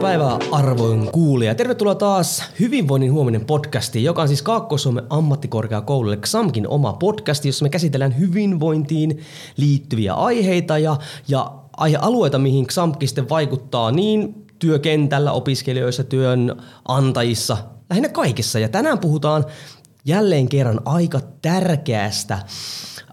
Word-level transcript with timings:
Päivää 0.00 0.38
arvoin 0.52 1.12
kuulija. 1.12 1.54
Tervetuloa 1.54 1.94
taas 1.94 2.44
Hyvinvoinnin 2.60 3.12
huominen 3.12 3.44
podcastiin, 3.44 4.04
joka 4.04 4.22
on 4.22 4.28
siis 4.28 4.42
Kaakkois-Suomen 4.42 5.04
ammattikorkeakoululle 5.10 6.16
XAMKin 6.16 6.68
oma 6.68 6.92
podcasti, 6.92 7.48
jossa 7.48 7.62
me 7.62 7.68
käsitellään 7.68 8.18
hyvinvointiin 8.18 9.18
liittyviä 9.56 10.14
aiheita 10.14 10.78
ja, 10.78 10.96
ja 11.28 11.52
aihealueita, 11.76 12.38
mihin 12.38 12.66
XAMKi 12.66 13.06
sitten 13.06 13.28
vaikuttaa 13.28 13.90
niin 13.90 14.46
työkentällä, 14.58 15.32
opiskelijoissa, 15.32 16.04
työnantajissa, 16.04 17.56
lähinnä 17.90 18.08
kaikessa. 18.08 18.58
Ja 18.58 18.68
tänään 18.68 18.98
puhutaan 18.98 19.44
jälleen 20.04 20.48
kerran 20.48 20.80
aika 20.84 21.20
tärkeästä 21.42 22.38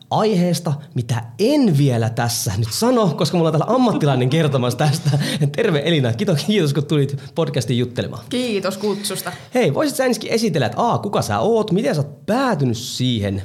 aiheesta, 0.10 0.74
mitä 0.96 1.24
en 1.40 1.78
vielä 1.78 2.10
tässä 2.10 2.52
nyt 2.58 2.72
sano, 2.72 3.08
koska 3.08 3.38
mulla 3.38 3.50
on 3.50 3.60
täällä 3.60 3.76
ammattilainen 3.76 4.30
kertomassa 4.30 4.78
tästä. 4.78 5.10
Terve 5.56 5.82
Elina, 5.86 6.14
kiitos, 6.14 6.44
kiitos 6.44 6.74
kun 6.74 6.86
tulit 6.86 7.18
podcastiin 7.36 7.80
juttelemaan. 7.80 8.24
Kiitos 8.30 8.78
kutsusta. 8.78 9.32
Hei, 9.54 9.74
voisit 9.74 9.96
sä 9.96 10.06
ensinnäkin 10.06 10.32
esitellä, 10.36 10.66
että 10.66 10.92
A, 10.92 10.98
kuka 10.98 11.22
sä 11.22 11.40
oot, 11.40 11.72
miten 11.72 11.96
sä 11.96 12.02
oot 12.02 12.26
päätynyt 12.26 12.78
siihen, 12.78 13.44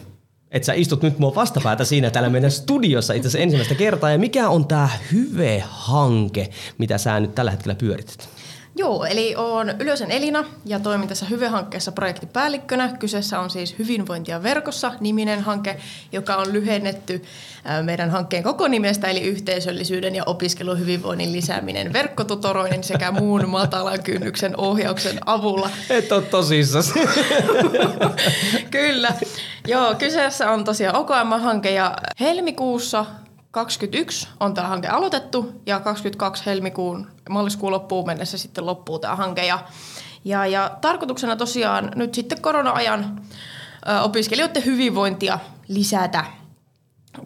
että 0.51 0.67
sä 0.67 0.73
istut 0.73 1.03
nyt 1.03 1.19
mua 1.19 1.35
vastapäätä 1.35 1.85
siinä 1.85 2.11
täällä 2.11 2.31
meidän 2.31 2.51
studiossa 2.51 3.15
itse 3.15 3.29
asiassa 3.29 3.43
ensimmäistä 3.43 3.75
kertaa, 3.75 4.11
ja 4.11 4.19
mikä 4.19 4.49
on 4.49 4.67
tää 4.67 4.89
Hyve-hanke, 5.13 6.49
mitä 6.79 6.99
sä 6.99 7.21
nyt 7.21 7.35
tällä 7.35 7.51
hetkellä 7.51 7.75
pyörität? 7.75 8.29
Joo, 8.77 9.05
eli 9.05 9.37
olen 9.37 9.77
Ylösen 9.79 10.11
Elina 10.11 10.45
ja 10.65 10.81
toimin 10.81 11.09
tässä 11.09 11.27
Hyve-hankkeessa 11.27 11.93
projektipäällikkönä. 11.93 12.97
Kyseessä 12.99 13.41
on 13.41 13.51
siis 13.51 13.79
Hyvinvointia 13.79 14.43
verkossa 14.43 14.93
niminen 15.01 15.41
hanke, 15.41 15.77
joka 16.13 16.37
on 16.37 16.53
lyhennetty 16.53 17.23
meidän 17.83 18.11
hankkeen 18.11 18.43
koko 18.43 18.69
nimestä, 18.69 19.09
eli 19.09 19.21
yhteisöllisyyden 19.21 20.15
ja 20.15 20.23
opiskeluhyvinvoinnin 20.27 21.33
lisääminen 21.33 21.93
verkkotutoroinnin 21.93 22.85
sekä 22.85 23.11
muun 23.11 23.49
matalan 23.49 24.03
kynnyksen 24.03 24.61
ohjauksen 24.61 25.19
avulla. 25.27 25.71
Et 25.91 26.13
ole 26.13 26.23
tosissas. 26.23 26.93
Kyllä. 28.71 29.15
Joo, 29.67 29.95
kyseessä 29.95 30.51
on 30.51 30.65
tosiaan 30.65 30.97
OKM-hanke 30.97 31.71
ja 31.71 31.97
helmikuussa 32.21 33.07
21 33.53 34.29
on 34.41 34.55
tämä 34.55 34.69
hanke 34.69 34.89
aloitettu 34.89 35.53
ja 35.67 35.81
22 35.81 36.47
helmikuun 36.47 37.07
maaliskuun 37.31 37.73
loppuun 37.73 38.07
mennessä 38.07 38.39
sitten 38.39 38.67
loppuu 38.67 38.99
tämä 38.99 39.17
hanke. 39.17 39.47
Ja, 39.47 39.59
ja, 40.25 40.47
ja 40.47 40.71
tarkoituksena 40.81 41.37
tosiaan 41.37 41.93
nyt 41.95 42.15
sitten 42.15 42.41
korona-ajan 42.41 43.21
ö, 43.89 44.01
opiskelijoiden 44.01 44.65
hyvinvointia 44.65 45.39
lisätä, 45.69 46.25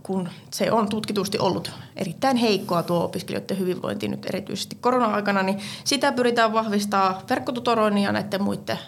kun 0.02 0.28
se 0.50 0.72
on 0.72 0.88
tutkitusti 0.88 1.38
ollut 1.38 1.72
erittäin 1.96 2.36
heikkoa 2.36 2.82
tuo 2.82 3.04
opiskelijoiden 3.04 3.58
hyvinvointi 3.58 4.08
nyt 4.08 4.26
erityisesti 4.26 4.76
korona-aikana, 4.80 5.42
niin 5.42 5.58
sitä 5.84 6.12
pyritään 6.12 6.52
vahvistaa 6.52 7.22
verkkotutoroinnin 7.30 8.04
ja 8.04 8.12
näiden 8.12 8.42
muiden 8.42 8.78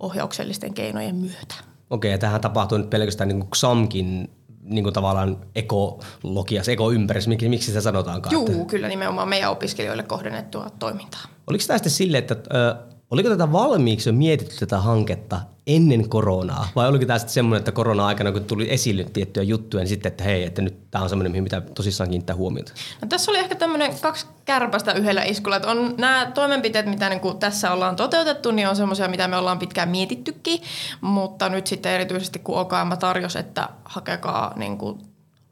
ohjauksellisten 0.00 0.74
keinojen 0.74 1.16
myötä. 1.16 1.54
Okei, 1.90 2.10
ja 2.10 2.18
tähän 2.18 2.40
tapahtuu 2.40 2.78
nyt 2.78 2.90
pelkästään 2.90 3.28
niin 3.28 3.40
kuin 3.40 3.50
XAMKin 3.50 4.30
niin 4.64 4.84
kuin 4.84 4.94
tavallaan 4.94 5.36
ekologiassa, 5.54 6.72
ekoympäristössä, 6.72 7.28
miksi, 7.28 7.48
miksi 7.48 7.66
sitä 7.66 7.80
sanotaankaan? 7.80 8.32
Joo, 8.32 8.46
että... 8.46 8.64
kyllä 8.64 8.88
nimenomaan 8.88 9.28
meidän 9.28 9.50
opiskelijoille 9.50 10.02
kohdennettua 10.02 10.70
toimintaa. 10.78 11.20
Oliko 11.46 11.64
tämä 11.66 11.78
sitten 11.78 11.92
silleen, 11.92 12.24
että 12.24 12.36
ö, 12.56 12.93
oliko 13.10 13.28
tätä 13.28 13.52
valmiiksi 13.52 14.08
jo 14.08 14.12
mietitty 14.12 14.56
tätä 14.58 14.78
hanketta 14.78 15.40
ennen 15.66 16.08
koronaa? 16.08 16.68
Vai 16.76 16.88
oliko 16.88 17.04
tämä 17.06 17.18
sitten 17.18 17.34
semmoinen, 17.34 17.58
että 17.58 17.72
korona-aikana, 17.72 18.32
kun 18.32 18.44
tuli 18.44 18.72
esille 18.72 19.04
tiettyjä 19.04 19.44
juttuja, 19.44 19.80
niin 19.80 19.88
sitten, 19.88 20.10
että 20.10 20.24
hei, 20.24 20.44
että 20.44 20.62
nyt 20.62 20.90
tämä 20.90 21.02
on 21.02 21.08
semmoinen, 21.08 21.32
mihin 21.32 21.42
mitä 21.42 21.60
tosissaan 21.60 22.10
kiinnittää 22.10 22.36
huomiota? 22.36 22.72
No, 23.02 23.08
tässä 23.08 23.30
oli 23.30 23.38
ehkä 23.38 23.54
tämmöinen 23.54 23.94
kaksi 24.00 24.26
kärpästä 24.44 24.92
yhdellä 24.92 25.22
iskulla. 25.22 25.56
Että 25.56 25.70
on 25.70 25.94
nämä 25.98 26.30
toimenpiteet, 26.34 26.86
mitä 26.86 27.08
niin 27.08 27.20
kuin 27.20 27.38
tässä 27.38 27.72
ollaan 27.72 27.96
toteutettu, 27.96 28.50
niin 28.50 28.68
on 28.68 28.76
semmoisia, 28.76 29.08
mitä 29.08 29.28
me 29.28 29.36
ollaan 29.36 29.58
pitkään 29.58 29.88
mietittykin. 29.88 30.62
Mutta 31.00 31.48
nyt 31.48 31.66
sitten 31.66 31.92
erityisesti, 31.92 32.38
kun 32.38 32.58
OKM 32.58 32.98
tarjosi, 32.98 33.38
että 33.38 33.68
hakekaa 33.84 34.52
niin 34.56 34.78
kuin 34.78 34.98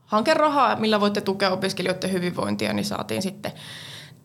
hankerahaa, 0.04 0.76
millä 0.76 1.00
voitte 1.00 1.20
tukea 1.20 1.50
opiskelijoiden 1.50 2.12
hyvinvointia, 2.12 2.72
niin 2.72 2.84
saatiin 2.84 3.22
sitten 3.22 3.52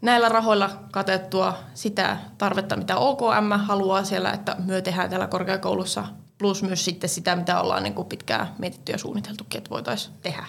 näillä 0.02 0.30
rahoilla 0.30 0.70
katettua 0.92 1.54
sitä 1.74 2.18
tarvetta, 2.38 2.76
mitä 2.76 2.98
OKM 2.98 3.52
haluaa 3.56 4.04
siellä, 4.04 4.32
että 4.32 4.56
myö 4.66 4.82
tehdään 4.82 5.10
täällä 5.10 5.28
korkeakoulussa, 5.28 6.08
plus 6.38 6.64
myös 6.64 6.86
sitten 6.86 7.10
sitä, 7.10 7.36
mitä 7.36 7.62
ollaan 7.62 7.84
niin 7.84 7.94
kuin 7.94 8.08
pitkään 8.08 8.48
mietitty 8.58 8.92
ja 8.92 8.98
suunniteltukin, 8.98 9.58
että 9.58 9.70
voitaisiin 9.70 10.16
tehdä 10.22 10.46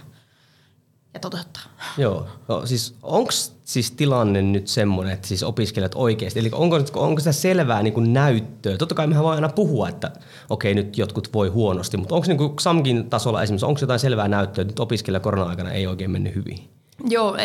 ja 1.14 1.20
toteuttaa. 1.20 1.62
Joo, 1.98 2.26
no, 2.48 2.66
siis 2.66 2.96
onko 3.02 3.30
siis 3.64 3.90
tilanne 3.90 4.42
nyt 4.42 4.68
semmoinen, 4.68 5.14
että 5.14 5.28
siis 5.28 5.42
opiskelijat 5.42 5.92
oikeasti, 5.94 6.40
eli 6.40 6.50
onko, 6.52 6.80
onko 6.94 7.20
sitä 7.20 7.32
selvää 7.32 7.82
niin 7.82 7.94
kuin 7.94 8.12
näyttöä? 8.12 8.76
Totta 8.76 8.94
kai 8.94 9.06
mehän 9.06 9.24
voi 9.24 9.34
aina 9.34 9.48
puhua, 9.48 9.88
että 9.88 10.10
okei 10.50 10.74
nyt 10.74 10.98
jotkut 10.98 11.32
voi 11.34 11.48
huonosti, 11.48 11.96
mutta 11.96 12.14
onko 12.14 12.26
niin 12.26 12.38
kuin 12.38 12.56
XAMKin 12.56 13.10
tasolla 13.10 13.42
esimerkiksi, 13.42 13.66
onko 13.66 13.80
jotain 13.80 14.00
selvää 14.00 14.28
näyttöä, 14.28 14.62
että 14.62 14.72
nyt 14.72 14.80
opiskelija 14.80 15.20
korona-aikana 15.20 15.70
ei 15.70 15.86
oikein 15.86 16.10
mennyt 16.10 16.34
hyvin? 16.34 16.77
Joo, 17.04 17.36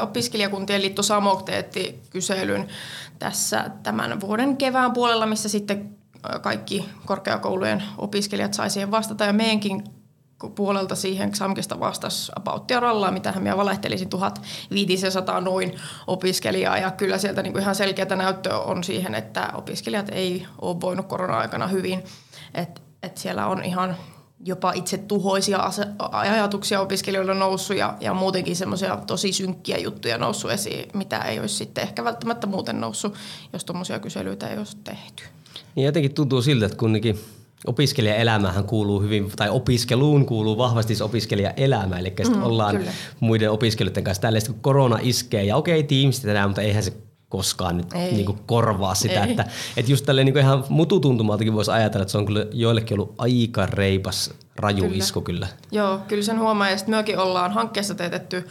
opiskelijakuntien 0.00 0.82
liitto 0.82 1.02
Samok 1.02 1.42
teetti 1.42 2.02
kyselyn 2.10 2.68
tässä 3.18 3.70
tämän 3.82 4.20
vuoden 4.20 4.56
kevään 4.56 4.92
puolella, 4.92 5.26
missä 5.26 5.48
sitten 5.48 5.96
kaikki 6.42 6.88
korkeakoulujen 7.06 7.82
opiskelijat 7.98 8.54
sai 8.54 8.70
siihen 8.70 8.90
vastata. 8.90 9.24
Ja 9.24 9.32
meidänkin 9.32 9.84
puolelta 10.54 10.94
siihen 10.94 11.32
Xamkista 11.32 11.80
vastasi 11.80 12.32
apauttia 12.36 12.80
rallaa, 12.80 13.10
mitä 13.10 13.32
minä 13.38 13.56
valehtelisin 13.56 14.08
1500 14.08 15.40
noin 15.40 15.74
opiskelijaa. 16.06 16.78
Ja 16.78 16.90
kyllä 16.90 17.18
sieltä 17.18 17.42
niin 17.42 17.52
kuin 17.52 17.62
ihan 17.62 17.74
selkeätä 17.74 18.16
näyttöä 18.16 18.58
on 18.58 18.84
siihen, 18.84 19.14
että 19.14 19.50
opiskelijat 19.54 20.08
ei 20.12 20.46
ole 20.60 20.80
voinut 20.80 21.06
korona-aikana 21.06 21.66
hyvin, 21.66 22.04
että 22.54 22.80
et 23.02 23.18
siellä 23.18 23.46
on 23.46 23.64
ihan 23.64 23.96
jopa 24.44 24.72
itse 24.72 24.98
tuhoisia 24.98 25.70
ajatuksia 26.12 26.80
opiskelijoilla 26.80 27.34
noussut 27.34 27.76
ja, 27.76 27.96
ja 28.00 28.14
muutenkin 28.14 28.56
semmoisia 28.56 28.96
tosi 29.06 29.32
synkkiä 29.32 29.78
juttuja 29.78 30.18
noussut 30.18 30.50
esiin, 30.50 30.88
mitä 30.94 31.18
ei 31.18 31.40
olisi 31.40 31.54
sitten 31.54 31.82
ehkä 31.82 32.04
välttämättä 32.04 32.46
muuten 32.46 32.80
noussut, 32.80 33.14
jos 33.52 33.64
tuommoisia 33.64 33.98
kyselyitä 33.98 34.48
ei 34.48 34.58
olisi 34.58 34.76
tehty. 34.84 35.22
Niin 35.74 35.84
jotenkin 35.84 36.14
tuntuu 36.14 36.42
siltä, 36.42 36.66
että 36.66 36.78
kunnikin 36.78 37.18
opiskelijaelämähän 37.66 38.64
kuuluu 38.64 39.00
hyvin, 39.00 39.30
tai 39.36 39.50
opiskeluun 39.50 40.26
kuuluu 40.26 40.58
vahvasti 40.58 40.94
se 40.94 41.04
opiskelijaelämä, 41.04 41.98
eli 41.98 42.14
mm, 42.28 42.42
ollaan 42.42 42.76
kyllä. 42.76 42.92
muiden 43.20 43.50
opiskelijoiden 43.50 44.04
kanssa 44.04 44.22
tällaista, 44.22 44.52
kun 44.52 44.62
korona 44.62 44.98
iskee, 45.02 45.44
ja 45.44 45.56
okei, 45.56 45.82
tiimistetään, 45.82 46.50
mutta 46.50 46.62
eihän 46.62 46.82
se 46.82 46.92
koskaan 47.32 47.76
nyt 47.76 47.94
niin 47.94 48.26
kuin 48.26 48.38
korvaa 48.46 48.94
sitä, 48.94 49.24
Ei. 49.24 49.30
että, 49.30 49.44
että 49.76 49.90
just 49.90 50.04
tälleen 50.04 50.24
niin 50.24 50.32
kuin 50.32 50.42
ihan 50.42 50.64
mututuntumaltakin 50.68 51.54
voisi 51.54 51.70
ajatella, 51.70 52.02
että 52.02 52.12
se 52.12 52.18
on 52.18 52.26
kyllä 52.26 52.46
joillekin 52.52 52.94
ollut 52.94 53.14
aika 53.18 53.66
reipas 53.66 54.34
raju 54.56 54.82
kyllä. 54.82 54.96
isku 54.96 55.20
kyllä. 55.20 55.46
Joo, 55.70 55.98
kyllä 56.08 56.22
sen 56.22 56.38
huomaa, 56.38 56.70
ja 56.70 56.76
sitten 56.76 56.94
mekin 56.94 57.18
ollaan 57.18 57.52
hankkeessa 57.52 57.94
teetetty 57.94 58.48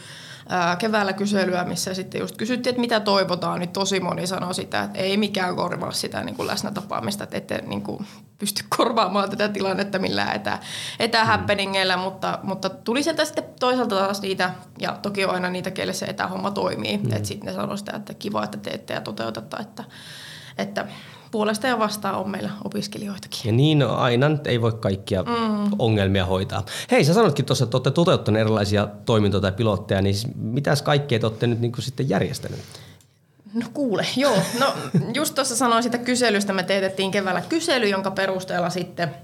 ää, 0.48 0.76
keväällä 0.76 1.12
kyselyä, 1.12 1.64
missä 1.64 1.94
sitten 1.94 2.20
just 2.20 2.36
kysyttiin, 2.36 2.70
että 2.70 2.80
mitä 2.80 3.00
toivotaan, 3.00 3.60
niin 3.60 3.68
tosi 3.68 4.00
moni 4.00 4.26
sanoi 4.26 4.54
sitä, 4.54 4.82
että 4.82 4.98
ei 4.98 5.16
mikään 5.16 5.56
korvaa 5.56 5.92
sitä 5.92 6.24
niin 6.24 6.36
kuin 6.36 6.46
läsnätapaamista, 6.46 7.24
että 7.24 7.36
ette 7.36 7.62
niin 7.66 7.82
kuin 7.82 8.06
pysty 8.38 8.64
korvaamaan 8.76 9.30
tätä 9.30 9.48
tilannetta 9.48 9.98
millään 9.98 10.36
etä, 10.36 10.58
etähappeningeillä, 10.98 11.96
mm. 11.96 12.02
mutta, 12.02 12.38
mutta 12.42 12.68
tuli 12.70 13.02
sieltä 13.02 13.24
sitten 13.24 13.44
toisaalta 13.60 13.96
taas 13.96 14.22
niitä, 14.22 14.54
ja 14.78 14.98
toki 15.02 15.24
on 15.24 15.34
aina 15.34 15.50
niitä, 15.50 15.70
keille 15.70 15.92
se 15.92 16.06
etähomma 16.06 16.50
toimii, 16.50 16.96
mm. 16.96 17.12
että 17.12 17.28
sitten 17.28 17.46
ne 17.46 17.52
sanoi 17.52 17.78
sitä, 17.78 17.96
että 17.96 18.14
kiva, 18.14 18.44
että 18.44 18.58
teette 18.58 18.94
ja 18.94 19.00
toteutatte, 19.00 19.56
että, 19.56 19.84
että 20.58 20.86
puolesta 21.32 21.66
ja 21.66 21.78
vastaan 21.78 22.14
on 22.14 22.30
meillä 22.30 22.50
opiskelijoitakin. 22.64 23.40
Ja 23.44 23.52
niin 23.52 23.82
aina 23.82 24.26
ei 24.44 24.60
voi 24.60 24.72
kaikkia 24.72 25.22
mm. 25.22 25.70
ongelmia 25.78 26.26
hoitaa. 26.26 26.64
Hei, 26.90 27.04
sä 27.04 27.14
sanotkin 27.14 27.44
tuossa, 27.44 27.64
että 27.64 27.76
olette 27.76 27.90
toteuttaneet 27.90 28.40
erilaisia 28.40 28.88
toimintoja 29.04 29.40
tai 29.40 29.52
pilotteja, 29.52 30.02
niin 30.02 30.16
mitäs 30.34 30.82
kaikkea 30.82 31.18
te 31.18 31.26
olette 31.26 31.46
nyt 31.46 31.60
niin 31.60 31.72
kuin 31.72 31.82
sitten 31.82 32.08
järjestäneet? 32.08 32.62
No 33.54 33.66
kuule, 33.74 34.06
joo. 34.16 34.36
No 34.60 34.74
just 35.14 35.34
tuossa 35.34 35.56
sanoin 35.56 35.82
sitä 35.82 35.98
kyselystä, 35.98 36.52
me 36.52 36.62
teetettiin 36.62 37.10
keväällä 37.10 37.40
kysely, 37.40 37.88
jonka 37.88 38.10
perusteella 38.10 38.70
sitten 38.70 39.14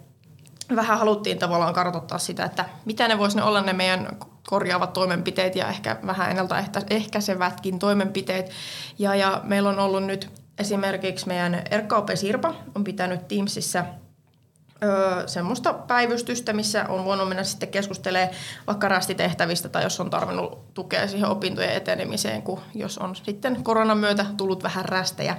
vähän 0.76 0.98
haluttiin 0.98 1.38
tavallaan 1.38 1.74
kartoittaa 1.74 2.18
sitä, 2.18 2.44
että 2.44 2.64
mitä 2.84 3.08
ne 3.08 3.18
voisi 3.18 3.36
ne 3.36 3.42
olla 3.42 3.60
ne 3.60 3.72
meidän 3.72 4.16
korjaavat 4.46 4.92
toimenpiteet 4.92 5.56
ja 5.56 5.68
ehkä 5.68 5.96
vähän 6.06 6.30
ennaltaehkäisevätkin 6.30 7.78
toimenpiteet. 7.78 8.50
Ja, 8.98 9.14
ja 9.14 9.40
meillä 9.44 9.68
on 9.68 9.78
ollut 9.78 10.04
nyt 10.04 10.30
esimerkiksi 10.58 11.26
meidän 11.26 11.62
Erkka 11.70 12.04
Sirpa 12.16 12.54
on 12.74 12.84
pitänyt 12.84 13.28
Teamsissa 13.28 13.84
öö, 14.82 15.28
semmoista 15.28 15.72
päivystystä, 15.72 16.52
missä 16.52 16.84
on 16.88 17.04
voinut 17.04 17.28
mennä 17.28 17.44
sitten 17.44 17.68
keskustelemaan 17.68 18.34
vaikka 18.66 18.88
rastitehtävistä 18.88 19.68
tai 19.68 19.82
jos 19.82 20.00
on 20.00 20.10
tarvinnut 20.10 20.74
tukea 20.74 21.08
siihen 21.08 21.28
opintojen 21.28 21.72
etenemiseen, 21.72 22.42
kun 22.42 22.60
jos 22.74 22.98
on 22.98 23.16
sitten 23.16 23.64
koronan 23.64 23.98
myötä 23.98 24.26
tullut 24.36 24.62
vähän 24.62 24.84
rästejä, 24.84 25.36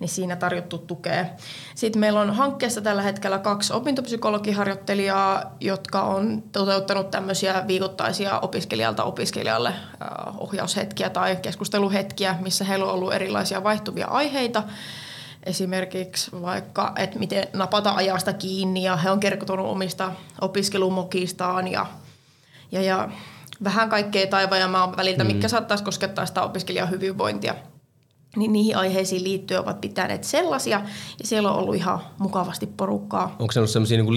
niin 0.00 0.08
siinä 0.08 0.36
tarjottu 0.36 0.78
tukea. 0.78 1.26
Sitten 1.74 2.00
meillä 2.00 2.20
on 2.20 2.34
hankkeessa 2.34 2.80
tällä 2.80 3.02
hetkellä 3.02 3.38
kaksi 3.38 3.72
opintopsykologiharjoittelijaa, 3.72 5.56
jotka 5.60 6.02
on 6.02 6.42
toteuttanut 6.52 7.10
tämmöisiä 7.10 7.64
viikoittaisia 7.66 8.40
opiskelijalta 8.40 9.04
opiskelijalle 9.04 9.74
ohjaushetkiä 10.38 11.10
tai 11.10 11.36
keskusteluhetkiä, 11.36 12.36
missä 12.40 12.64
heillä 12.64 12.84
on 12.84 12.92
ollut 12.92 13.12
erilaisia 13.12 13.64
vaihtuvia 13.64 14.06
aiheita 14.06 14.62
esimerkiksi 15.46 16.30
vaikka, 16.42 16.92
että 16.96 17.18
miten 17.18 17.48
napata 17.52 17.94
ajasta 17.94 18.32
kiinni 18.32 18.84
ja 18.84 18.96
he 18.96 19.10
on 19.10 19.20
kertonut 19.20 19.66
omista 19.66 20.12
opiskelumokistaan 20.40 21.68
ja, 21.68 21.86
ja, 22.72 22.82
ja 22.82 23.08
vähän 23.64 23.88
kaikkea 23.88 24.26
taivaan 24.26 24.60
ja 24.60 24.68
maan 24.68 24.96
väliltä, 24.96 25.24
mm. 25.24 25.32
mikä 25.34 25.48
saattaisi 25.48 25.84
koskettaa 25.84 26.26
sitä 26.26 26.42
opiskelijan 26.42 26.90
hyvinvointia– 26.90 27.54
niin 28.36 28.52
niihin 28.52 28.76
aiheisiin 28.76 29.24
liittyen 29.24 29.60
ovat 29.60 29.80
pitäneet 29.80 30.24
sellaisia, 30.24 30.82
ja 31.18 31.26
siellä 31.26 31.50
on 31.50 31.58
ollut 31.58 31.74
ihan 31.74 32.00
mukavasti 32.18 32.66
porukkaa. 32.66 33.36
Onko 33.38 33.52
se 33.52 33.58
ollut 33.60 33.70
sellaisia 33.70 34.02
niin 34.02 34.14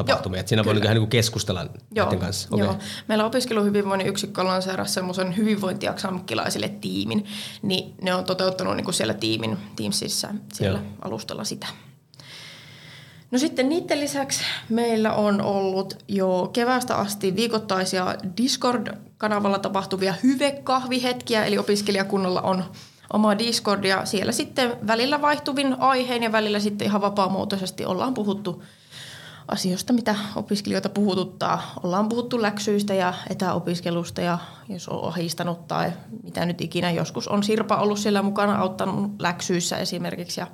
live-tapahtumia, 0.00 0.36
Joo, 0.36 0.40
että 0.40 0.48
siinä 0.48 0.62
kyllä. 0.62 0.82
voi 0.84 0.94
niin 0.94 1.08
keskustella 1.08 1.60
Joo, 1.60 2.04
näiden 2.04 2.18
kanssa? 2.18 2.48
Okay. 2.52 2.66
Joo. 2.66 2.76
Meillä 3.08 3.24
opiskeluhyvinvoinnin 3.24 4.08
yksikkö 4.08 4.44
lanseerasi 4.44 4.92
semmoisen 4.92 5.36
hyvinvointiaksamikkilaisille 5.36 6.68
tiimin, 6.68 7.26
niin 7.62 7.94
ne 8.02 8.14
on 8.14 8.24
toteuttanut 8.24 8.76
niin 8.76 8.84
kuin 8.84 8.94
siellä 8.94 9.14
tiimin 9.14 9.56
Teamsissa 9.76 10.28
siellä 10.52 10.78
Joo. 10.78 10.88
alustalla 11.02 11.44
sitä. 11.44 11.66
No 13.30 13.38
sitten 13.38 13.68
niiden 13.68 14.00
lisäksi 14.00 14.40
meillä 14.68 15.12
on 15.12 15.42
ollut 15.42 16.04
jo 16.08 16.50
kevästä 16.52 16.96
asti 16.96 17.36
viikoittaisia 17.36 18.14
Discord-kanavalla 18.36 19.58
tapahtuvia 19.58 20.14
hyvekahvihetkiä, 20.22 21.44
eli 21.44 21.58
opiskelijakunnalla 21.58 22.40
on 22.40 22.64
oma 23.12 23.38
Discord 23.38 23.84
ja 23.84 24.04
siellä 24.06 24.32
sitten 24.32 24.76
välillä 24.86 25.20
vaihtuvin 25.20 25.76
aiheen 25.80 26.22
ja 26.22 26.32
välillä 26.32 26.60
sitten 26.60 26.86
ihan 26.86 27.00
vapaamuotoisesti 27.00 27.84
ollaan 27.84 28.14
puhuttu 28.14 28.62
asioista, 29.50 29.92
mitä 29.92 30.14
opiskelijoita 30.36 30.88
puhututtaa. 30.88 31.72
Ollaan 31.82 32.08
puhuttu 32.08 32.42
läksyistä 32.42 32.94
ja 32.94 33.14
etäopiskelusta 33.30 34.20
ja 34.20 34.38
jos 34.68 34.88
on 34.88 35.08
ahistanut 35.08 35.68
tai 35.68 35.92
mitä 36.22 36.46
nyt 36.46 36.60
ikinä. 36.60 36.90
Joskus 36.90 37.28
on 37.28 37.42
Sirpa 37.42 37.76
ollut 37.76 37.98
siellä 37.98 38.22
mukana 38.22 38.56
auttanut 38.56 39.12
läksyissä 39.18 39.76
esimerkiksi 39.76 40.40
ja, 40.40 40.46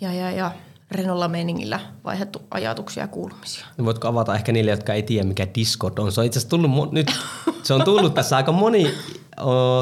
ja, 0.00 0.12
ja, 0.12 0.30
ja 0.30 0.50
renolla 0.90 1.28
meningillä 1.28 1.80
vaihdettu 2.04 2.42
ajatuksia 2.50 3.02
ja 3.02 3.08
kuulumisia. 3.08 3.66
No 3.76 3.84
voitko 3.84 4.08
avata 4.08 4.34
ehkä 4.34 4.52
niille, 4.52 4.70
jotka 4.70 4.94
ei 4.94 5.02
tiedä, 5.02 5.28
mikä 5.28 5.46
Discord 5.54 5.98
on? 5.98 6.12
Se 6.12 6.20
on 6.20 6.26
itse 6.26 6.38
asiassa 6.38 6.50
tullut, 6.50 6.92
nyt, 6.92 7.12
se 7.62 7.74
on 7.74 7.84
tullut 7.84 8.14
tässä 8.14 8.36
aika 8.36 8.52
moni 8.52 8.94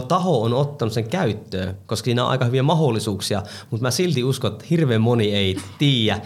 taho 0.09 0.43
on 0.43 0.55
ottanut 0.55 0.93
sen 0.93 1.09
käyttöön, 1.09 1.79
koska 1.87 2.05
siinä 2.05 2.25
on 2.25 2.31
aika 2.31 2.45
hyviä 2.45 2.63
mahdollisuuksia, 2.63 3.43
mutta 3.71 3.83
mä 3.83 3.91
silti 3.91 4.25
uskon, 4.25 4.53
että 4.53 4.65
hirveän 4.71 5.01
moni 5.01 5.35
ei 5.35 5.57
tiedä, 5.79 6.21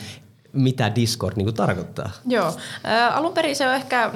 mitä 0.53 0.95
Discord 0.95 1.37
niin 1.37 1.55
tarkoittaa. 1.55 2.11
Joo, 2.27 2.53
ää, 2.85 3.15
alun 3.15 3.33
perin 3.33 3.57
se 3.57 3.69
on 3.69 3.75
ehkä 3.75 4.11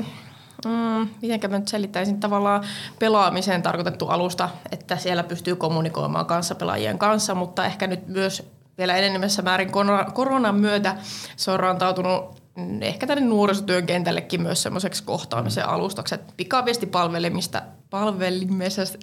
mm, 0.64 1.08
miten 1.22 1.50
mä 1.50 1.58
nyt 1.58 1.68
selittäisin, 1.68 2.20
tavallaan 2.20 2.64
pelaamiseen 2.98 3.62
tarkoitettu 3.62 4.06
alusta, 4.06 4.48
että 4.72 4.96
siellä 4.96 5.22
pystyy 5.22 5.56
kommunikoimaan 5.56 6.26
kanssapelaajien 6.26 6.98
kanssa, 6.98 7.34
mutta 7.34 7.64
ehkä 7.64 7.86
nyt 7.86 8.08
myös 8.08 8.50
vielä 8.78 8.96
enenemässä 8.96 9.42
määrin 9.42 9.72
koronan 10.14 10.54
myötä 10.54 10.96
se 11.36 11.50
on 11.50 11.60
rantautunut 11.60 12.42
ehkä 12.80 13.06
tänne 13.06 13.24
nuorisotyön 13.24 13.86
kentällekin 13.86 14.42
myös 14.42 14.62
semmoiseksi 14.62 15.02
kohtaamisen 15.04 15.68
alustaksi, 15.68 16.14
että 16.14 16.32
pikaviestipalvelimista 16.36 17.62
palvelimesta 17.90 18.98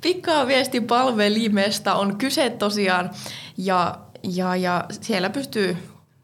pikaviestipalvelimesta 0.00 1.94
on 1.94 2.18
kyse 2.18 2.50
tosiaan 2.50 3.10
ja, 3.56 3.98
ja, 4.22 4.56
ja 4.56 4.84
siellä 5.00 5.30
pystyy 5.30 5.76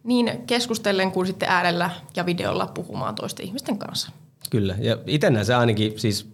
niin 0.04 0.42
keskustellen 0.46 1.12
kuin 1.12 1.26
sitten 1.26 1.48
äärellä 1.48 1.90
ja 2.16 2.26
videolla 2.26 2.66
puhumaan 2.66 3.14
toisten 3.14 3.46
ihmisten 3.46 3.78
kanssa. 3.78 4.10
Kyllä, 4.50 4.74
ja 4.80 4.98
itse 5.06 5.30
näen 5.30 5.46
se 5.46 5.54
ainakin 5.54 5.92
siis 5.96 6.28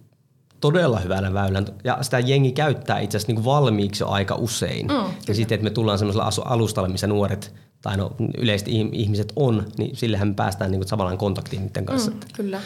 todella 0.59 0.99
hyvänä 0.99 1.33
väylän. 1.33 1.65
Ja 1.83 1.97
sitä 2.01 2.19
jengi 2.19 2.51
käyttää 2.51 2.99
itse 2.99 3.17
asiassa 3.17 3.33
niin 3.33 3.45
valmiiksi 3.45 4.03
jo 4.03 4.07
aika 4.07 4.35
usein. 4.35 4.87
Mm, 4.87 5.13
ja 5.27 5.35
sitten, 5.35 5.55
että 5.55 5.63
me 5.63 5.69
tullaan 5.69 5.99
semmoisella 5.99 6.31
alustalle, 6.45 6.89
missä 6.89 7.07
nuoret 7.07 7.53
tai 7.81 7.97
no 7.97 8.11
yleiset 8.37 8.67
ihmiset 8.91 9.33
on, 9.35 9.65
niin 9.77 9.95
sillehän 9.95 10.27
me 10.27 10.33
päästään 10.33 10.71
niin 10.71 10.87
samallaan 10.87 11.17
kontaktiin 11.17 11.61
niiden 11.61 11.85
kanssa. 11.85 12.11
Mm, 12.11 12.19
kyllä. 12.33 12.61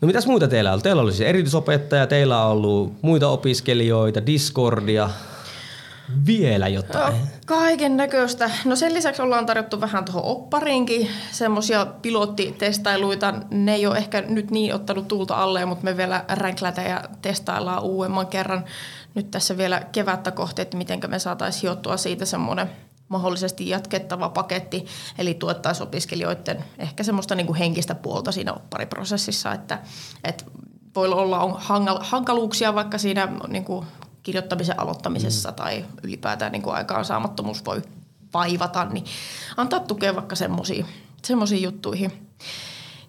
No 0.00 0.06
mitäs 0.06 0.26
muuta 0.26 0.48
teillä 0.48 0.72
on? 0.72 0.82
Teillä 0.82 1.02
oli 1.02 1.12
siis 1.12 1.28
erityisopettaja, 1.28 2.06
teillä 2.06 2.44
on 2.44 2.52
ollut 2.52 2.92
muita 3.02 3.28
opiskelijoita, 3.28 4.26
Discordia, 4.26 5.10
vielä 6.26 6.68
jotain? 6.68 7.14
Kaiken 7.46 7.96
näköistä. 7.96 8.50
No 8.64 8.76
sen 8.76 8.94
lisäksi 8.94 9.22
ollaan 9.22 9.46
tarjottu 9.46 9.80
vähän 9.80 10.04
tuohon 10.04 10.24
oppariinkin 10.24 11.08
semmoisia 11.30 11.86
pilottitestailuita. 11.86 13.34
Ne 13.50 13.74
ei 13.74 13.86
ole 13.86 13.98
ehkä 13.98 14.20
nyt 14.20 14.50
niin 14.50 14.74
ottanut 14.74 15.08
tulta 15.08 15.34
alle, 15.34 15.64
mutta 15.64 15.84
me 15.84 15.96
vielä 15.96 16.24
ränklätä 16.28 16.82
ja 16.82 17.04
testaillaan 17.22 17.82
uudemman 17.82 18.26
kerran 18.26 18.64
nyt 19.14 19.30
tässä 19.30 19.56
vielä 19.56 19.82
kevättä 19.92 20.30
kohti, 20.30 20.62
että 20.62 20.76
miten 20.76 21.00
me 21.08 21.18
saataisiin 21.18 21.62
hiottua 21.62 21.96
siitä 21.96 22.24
semmoinen 22.24 22.70
mahdollisesti 23.08 23.68
jatkettava 23.68 24.28
paketti, 24.28 24.86
eli 25.18 25.34
tuettaisiin 25.34 25.88
opiskelijoiden 25.88 26.64
ehkä 26.78 27.02
semmoista 27.02 27.34
niin 27.34 27.46
kuin 27.46 27.58
henkistä 27.58 27.94
puolta 27.94 28.32
siinä 28.32 28.52
oppariprosessissa, 28.52 29.52
että, 29.52 29.78
että 30.24 30.44
voi 30.94 31.08
olla 31.08 31.40
on 31.40 31.56
hankaluuksia 32.00 32.74
vaikka 32.74 32.98
siinä 32.98 33.28
niin 33.48 33.64
kuin 33.64 33.86
kirjoittamisen 34.24 34.80
aloittamisessa 34.80 35.50
mm. 35.50 35.54
tai 35.54 35.84
ylipäätään 36.02 36.52
niin 36.52 36.62
kuin 36.62 36.76
aikaansaamattomuus 36.76 37.64
voi 37.64 37.82
vaivata, 38.34 38.84
niin 38.84 39.04
antaa 39.56 39.80
tukea 39.80 40.14
vaikka 40.14 40.36
semmoisiin 40.36 41.62
juttuihin. 41.62 42.28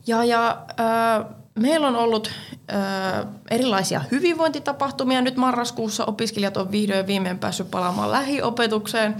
Ja, 0.07 0.23
ja 0.23 0.65
äh, 0.79 1.25
meillä 1.59 1.87
on 1.87 1.95
ollut 1.95 2.31
äh, 2.73 3.27
erilaisia 3.51 4.01
hyvinvointitapahtumia. 4.11 5.21
Nyt 5.21 5.37
marraskuussa 5.37 6.05
opiskelijat 6.05 6.57
on 6.57 6.71
vihdoin 6.71 7.07
viimein 7.07 7.39
päässyt 7.39 7.71
palaamaan 7.71 8.11
lähiopetukseen 8.11 9.15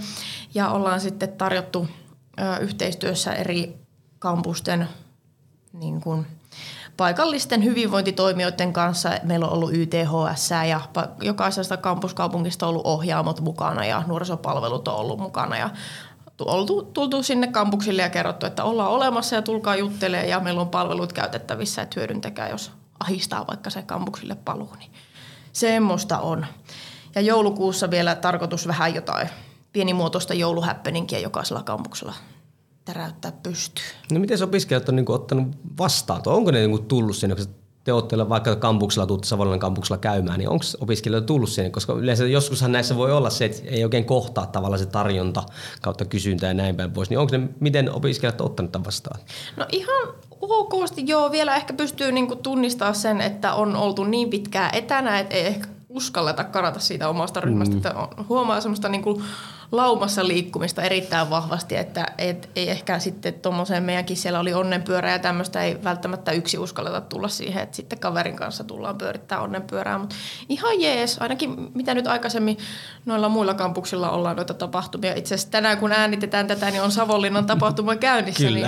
ja 0.54 0.70
ollaan 0.70 1.00
sitten 1.00 1.32
tarjottu 1.32 1.88
äh, 2.40 2.62
yhteistyössä 2.62 3.32
eri 3.32 3.76
kampusten 4.18 4.88
niin 5.72 6.00
kuin, 6.00 6.26
paikallisten 6.96 7.64
hyvinvointitoimijoiden 7.64 8.72
kanssa. 8.72 9.10
Meillä 9.22 9.46
on 9.46 9.52
ollut 9.52 9.74
YTHS 9.74 10.50
ja 10.68 10.80
jokaisesta 11.20 11.76
kampuskaupungista 11.76 12.66
on 12.66 12.70
ollut 12.70 12.86
ohjaamot 12.86 13.40
mukana 13.40 13.84
ja 13.84 14.02
nuorisopalvelut 14.06 14.88
on 14.88 14.96
ollut 14.96 15.18
mukana 15.18 15.58
ja 15.58 15.70
oltu, 16.40 16.82
tultu 16.82 17.22
sinne 17.22 17.46
kampuksille 17.46 18.02
ja 18.02 18.10
kerrottu, 18.10 18.46
että 18.46 18.64
ollaan 18.64 18.90
olemassa 18.90 19.36
ja 19.36 19.42
tulkaa 19.42 19.76
juttelemaan 19.76 20.28
ja 20.28 20.40
meillä 20.40 20.60
on 20.60 20.68
palvelut 20.68 21.12
käytettävissä, 21.12 21.82
että 21.82 22.00
hyödyntäkää, 22.00 22.48
jos 22.48 22.72
ahistaa 23.00 23.46
vaikka 23.46 23.70
se 23.70 23.82
kampuksille 23.82 24.34
paluu. 24.34 24.74
Niin 24.78 24.90
semmoista 25.52 26.18
on. 26.18 26.46
Ja 27.14 27.20
joulukuussa 27.20 27.90
vielä 27.90 28.14
tarkoitus 28.14 28.66
vähän 28.66 28.94
jotain 28.94 29.28
pienimuotoista 29.72 30.34
jouluhäppeninkiä 30.34 31.18
jokaisella 31.18 31.62
kampuksella 31.62 32.14
täräyttää 32.86 33.32
pystyyn. 33.42 33.86
No 34.12 34.20
miten 34.20 34.42
opiskelijat 34.42 34.88
on 34.88 34.96
niin 34.96 35.10
ottanut 35.10 35.48
vastaan? 35.78 36.22
Onko 36.26 36.50
ne 36.50 36.66
niin 36.66 36.84
tullut 36.84 37.16
sinne, 37.16 37.36
kun 37.36 37.46
te 37.84 37.92
olette 37.92 38.28
vaikka 38.28 38.56
kampuksella, 38.56 39.06
tuutte 39.06 39.28
Savonlinnan 39.28 39.60
kampuksella 39.60 39.98
käymään, 39.98 40.38
niin 40.38 40.48
onko 40.48 40.64
opiskelijoita 40.80 41.26
tullut 41.26 41.48
sinne? 41.48 41.70
Koska 41.70 41.92
yleensä 41.92 42.26
joskushan 42.26 42.72
näissä 42.72 42.96
voi 42.96 43.12
olla 43.12 43.30
se, 43.30 43.44
että 43.44 43.62
ei 43.64 43.84
oikein 43.84 44.04
kohtaa 44.04 44.46
tavallaan 44.46 44.78
se 44.78 44.86
tarjonta 44.86 45.42
kautta 45.82 46.04
kysyntä 46.04 46.46
ja 46.46 46.54
näin 46.54 46.76
päin 46.76 46.90
pois. 46.90 47.10
Niin 47.10 47.18
onko 47.18 47.36
ne, 47.36 47.48
miten 47.60 47.92
opiskelijat 47.92 48.40
on 48.40 48.46
ottanut 48.46 48.72
tämän 48.72 48.84
vastaan? 48.84 49.20
No 49.56 49.66
ihan 49.72 50.08
okosti 50.40 51.02
joo. 51.06 51.32
Vielä 51.32 51.56
ehkä 51.56 51.74
pystyy 51.74 52.12
niinku 52.12 52.36
tunnistaa 52.36 52.92
sen, 52.92 53.20
että 53.20 53.54
on 53.54 53.76
oltu 53.76 54.04
niin 54.04 54.30
pitkään 54.30 54.74
etänä, 54.74 55.18
että 55.18 55.34
ei 55.34 55.46
ehkä 55.46 55.68
uskalleta 55.88 56.44
karata 56.44 56.80
siitä 56.80 57.08
omasta 57.08 57.40
ryhmästä. 57.40 57.74
Mm. 57.74 57.76
Että 57.76 57.94
huomaa 58.28 58.60
semmoista 58.60 58.88
niinku 58.88 59.22
laumassa 59.72 60.28
liikkumista 60.28 60.82
erittäin 60.82 61.30
vahvasti, 61.30 61.76
että 61.76 62.06
et, 62.18 62.48
ei 62.56 62.70
ehkä 62.70 62.98
sitten 62.98 63.34
tuommoiseen 63.34 63.82
meidänkin 63.82 64.16
siellä 64.16 64.40
oli 64.40 64.54
onnenpyörä 64.54 65.12
ja 65.12 65.18
tämmöistä 65.18 65.62
ei 65.62 65.84
välttämättä 65.84 66.32
yksi 66.32 66.58
uskalleta 66.58 67.00
tulla 67.00 67.28
siihen, 67.28 67.62
että 67.62 67.76
sitten 67.76 67.98
kaverin 67.98 68.36
kanssa 68.36 68.64
tullaan 68.64 68.98
pyörittää 68.98 69.40
onnenpyörää, 69.40 69.98
mutta 69.98 70.16
ihan 70.48 70.80
jees, 70.80 71.18
ainakin 71.18 71.70
mitä 71.74 71.94
nyt 71.94 72.06
aikaisemmin 72.06 72.58
noilla 73.04 73.28
muilla 73.28 73.54
kampuksilla 73.54 74.10
ollaan 74.10 74.36
noita 74.36 74.54
tapahtumia. 74.54 75.14
Itse 75.14 75.34
asiassa 75.34 75.50
tänään 75.50 75.78
kun 75.78 75.92
äänitetään 75.92 76.46
tätä, 76.46 76.70
niin 76.70 76.82
on 76.82 76.92
Savonlinnan 76.92 77.46
tapahtuma 77.46 77.96
käynnissä, 78.06 78.50
niin, 78.50 78.66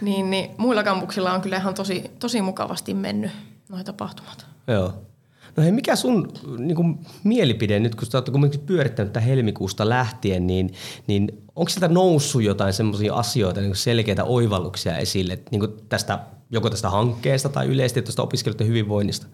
niin, 0.00 0.30
niin 0.30 0.50
muilla 0.56 0.82
kampuksilla 0.82 1.32
on 1.32 1.40
kyllä 1.40 1.56
ihan 1.56 1.74
tosi, 1.74 2.10
tosi 2.18 2.42
mukavasti 2.42 2.94
mennyt 2.94 3.30
noita 3.68 3.92
tapahtumat. 3.92 4.46
Joo. 4.66 5.09
No 5.56 5.62
hei, 5.62 5.72
mikä 5.72 5.96
sun 5.96 6.32
niin 6.58 6.76
kuin, 6.76 6.98
mielipide 7.24 7.80
nyt, 7.80 7.94
kun 7.94 8.06
sä 8.06 8.18
oot 8.18 8.30
kuitenkin 8.30 8.60
pyörittänyt 8.60 9.12
tätä 9.12 9.26
helmikuusta 9.26 9.88
lähtien, 9.88 10.46
niin, 10.46 10.72
niin 11.06 11.42
onko 11.56 11.68
sieltä 11.68 11.88
noussut 11.88 12.42
jotain 12.42 12.72
semmoisia 12.72 13.14
asioita, 13.14 13.60
niin 13.60 13.76
selkeitä 13.76 14.24
oivalluksia 14.24 14.96
esille 14.96 15.38
niin 15.50 15.62
tästä, 15.88 16.18
joko 16.50 16.70
tästä 16.70 16.90
hankkeesta 16.90 17.48
tai 17.48 17.66
yleisesti 17.66 18.02
tuosta 18.02 18.22
opiskelijoiden 18.22 18.66
hyvinvoinnista? 18.66 19.26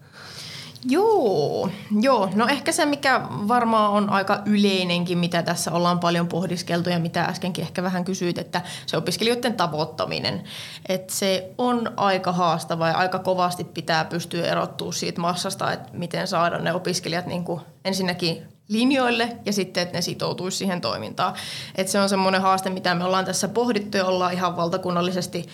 Joo, 0.85 1.69
joo. 2.01 2.29
No 2.35 2.47
ehkä 2.47 2.71
se, 2.71 2.85
mikä 2.85 3.21
varmaan 3.29 3.91
on 3.91 4.09
aika 4.09 4.41
yleinenkin, 4.45 5.17
mitä 5.17 5.43
tässä 5.43 5.71
ollaan 5.71 5.99
paljon 5.99 6.27
pohdiskeltu 6.27 6.89
ja 6.89 6.99
mitä 6.99 7.23
äskenkin 7.23 7.63
ehkä 7.63 7.83
vähän 7.83 8.05
kysyit, 8.05 8.37
että 8.37 8.61
se 8.85 8.97
opiskelijoiden 8.97 9.53
tavoittaminen. 9.53 10.43
Että 10.89 11.13
se 11.13 11.51
on 11.57 11.93
aika 11.97 12.31
haastava 12.31 12.87
ja 12.87 12.97
aika 12.97 13.19
kovasti 13.19 13.63
pitää 13.63 14.05
pystyä 14.05 14.45
erottua 14.45 14.91
siitä 14.91 15.21
massasta, 15.21 15.73
että 15.73 15.89
miten 15.93 16.27
saada 16.27 16.57
ne 16.57 16.73
opiskelijat 16.73 17.25
niin 17.25 17.43
kuin 17.43 17.61
ensinnäkin 17.85 18.43
linjoille 18.67 19.37
ja 19.45 19.53
sitten, 19.53 19.83
että 19.83 19.97
ne 19.97 20.01
sitoutuisi 20.01 20.57
siihen 20.57 20.81
toimintaan. 20.81 21.33
Että 21.75 21.91
se 21.91 21.99
on 21.99 22.09
semmoinen 22.09 22.41
haaste, 22.41 22.69
mitä 22.69 22.95
me 22.95 23.03
ollaan 23.03 23.25
tässä 23.25 23.47
pohdittu 23.47 23.97
ja 23.97 24.05
ollaan 24.05 24.33
ihan 24.33 24.57
valtakunnallisesti– 24.57 25.45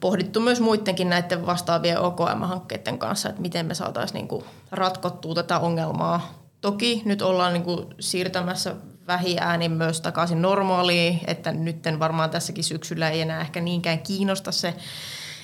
pohdittu 0.00 0.40
myös 0.40 0.60
muidenkin 0.60 1.08
näiden 1.08 1.46
vastaavien 1.46 2.00
OKM-hankkeiden 2.00 2.98
kanssa, 2.98 3.28
että 3.28 3.42
miten 3.42 3.66
me 3.66 3.74
saataisiin 3.74 4.28
niin 4.28 4.44
ratkottua 4.70 5.34
tätä 5.34 5.58
ongelmaa. 5.58 6.44
Toki 6.60 7.02
nyt 7.04 7.22
ollaan 7.22 7.52
niin 7.52 7.62
kuin 7.62 7.86
siirtämässä 8.00 8.74
vähiäänin 9.06 9.70
myös 9.70 10.00
takaisin 10.00 10.42
normaaliin, 10.42 11.20
että 11.26 11.52
nyt 11.52 11.84
varmaan 11.98 12.30
tässäkin 12.30 12.64
syksyllä 12.64 13.10
ei 13.10 13.20
enää 13.20 13.40
ehkä 13.40 13.60
niinkään 13.60 13.98
kiinnosta 13.98 14.52
se 14.52 14.74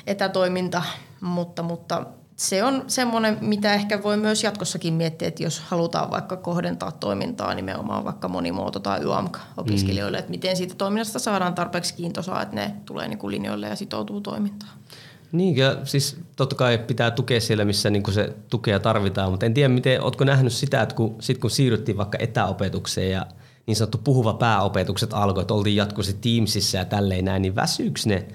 etätoiminta, 0.07 0.83
mutta, 1.21 1.63
mutta 1.63 2.07
se 2.41 2.65
on 2.65 2.85
semmoinen, 2.87 3.39
mitä 3.41 3.75
ehkä 3.75 4.03
voi 4.03 4.17
myös 4.17 4.45
jatkossakin 4.45 4.95
miettiä, 4.95 5.29
että 5.29 5.43
jos 5.43 5.61
halutaan 5.61 6.11
vaikka 6.11 6.37
kohdentaa 6.37 6.93
toimintaa 6.93 7.55
nimenomaan 7.55 8.05
vaikka 8.05 8.29
monimuoto- 8.29 8.81
tai 8.81 9.01
YAMK-opiskelijoille, 9.01 10.17
mm. 10.17 10.19
että 10.19 10.31
miten 10.31 10.57
siitä 10.57 10.75
toiminnasta 10.75 11.19
saadaan 11.19 11.55
tarpeeksi 11.55 11.95
kiintosaa, 11.95 12.43
että 12.43 12.55
ne 12.55 12.75
tulee 12.85 13.09
niin 13.09 13.19
kuin 13.19 13.31
linjoille 13.31 13.69
ja 13.69 13.77
sitoutuu 13.77 14.21
toimintaan. 14.21 14.73
Niin, 15.33 15.57
ja 15.57 15.77
siis 15.85 16.17
totta 16.37 16.57
kai 16.57 16.79
pitää 16.79 17.11
tukea 17.11 17.41
siellä, 17.41 17.65
missä 17.65 17.91
niin 17.91 18.13
se 18.13 18.33
tukea 18.51 18.81
tarvitaan, 18.81 19.31
mutta 19.31 19.47
en 19.47 19.55
tiedä, 19.55 19.69
miten, 19.69 20.03
ootko 20.03 20.25
nähnyt 20.25 20.53
sitä, 20.53 20.83
että 20.83 20.95
kun, 20.95 21.17
sit 21.21 21.39
kun 21.39 21.51
siirryttiin 21.51 21.97
vaikka 21.97 22.19
etäopetukseen 22.21 23.11
ja 23.11 23.27
niin 23.67 23.77
sanottu 23.77 23.99
puhuva 23.99 24.35
pääopetukset 24.35 25.13
alkoi, 25.13 25.41
että 25.41 25.55
oltiin 25.55 25.77
jatkuvasti 25.77 26.17
Teamsissa 26.21 26.79
ja 26.79 26.85
tälleen 26.85 27.25
näin, 27.25 27.43
niin 27.43 27.55
väsyyks 27.55 28.07
ne 28.07 28.27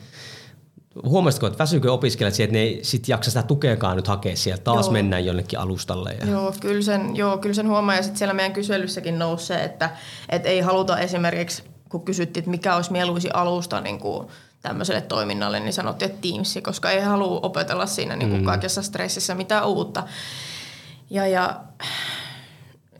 Huomasitko, 1.04 1.48
että 1.48 1.60
väsyykö 1.60 1.94
opiskelijat 1.94 2.34
siihen, 2.34 2.48
että 2.50 2.58
ne 2.58 2.64
ei 2.64 2.80
sit 2.84 3.08
jaksa 3.08 3.32
sitä 3.32 3.44
tukeakaan 3.44 3.96
nyt 3.96 4.08
hakea 4.08 4.36
sieltä, 4.36 4.64
taas 4.64 4.86
joo. 4.86 4.94
mennään 4.94 5.26
jonnekin 5.26 5.60
alustalle? 5.60 6.14
Ja... 6.20 6.28
Joo, 6.28 6.54
kyllä 6.60 6.82
sen, 6.82 7.16
joo, 7.16 7.38
kyllä 7.38 7.56
sen 7.56 7.70
huomaa 7.70 7.96
ja 7.96 8.04
sitten 8.04 8.18
siellä 8.18 8.34
meidän 8.34 8.54
kyselyssäkin 8.54 9.20
nousee, 9.20 9.64
että, 9.64 9.90
että 10.30 10.50
ei 10.50 10.60
haluta 10.60 11.00
esimerkiksi, 11.00 11.64
kun 11.90 12.06
kysyttiin, 12.06 12.42
että 12.42 12.52
mikä 12.52 12.76
olisi 12.76 12.92
mieluisi 12.92 13.30
alusta 13.34 13.82
niin 13.82 14.00
kuin 14.00 14.28
tämmöiselle 14.62 15.02
toiminnalle, 15.02 15.60
niin 15.60 15.74
sanottiin, 15.74 16.12
että 16.12 16.28
Teams, 16.32 16.58
koska 16.64 16.92
ei 16.92 17.02
halua 17.02 17.40
opetella 17.44 17.86
siinä 17.86 18.16
niin 18.16 18.30
kuin 18.30 18.42
mm. 18.42 18.46
kaikessa 18.46 18.82
stressissä 18.82 19.36
mitään 19.36 19.68
uutta. 19.68 20.04
Ja, 21.10 21.28
ja, 21.28 21.62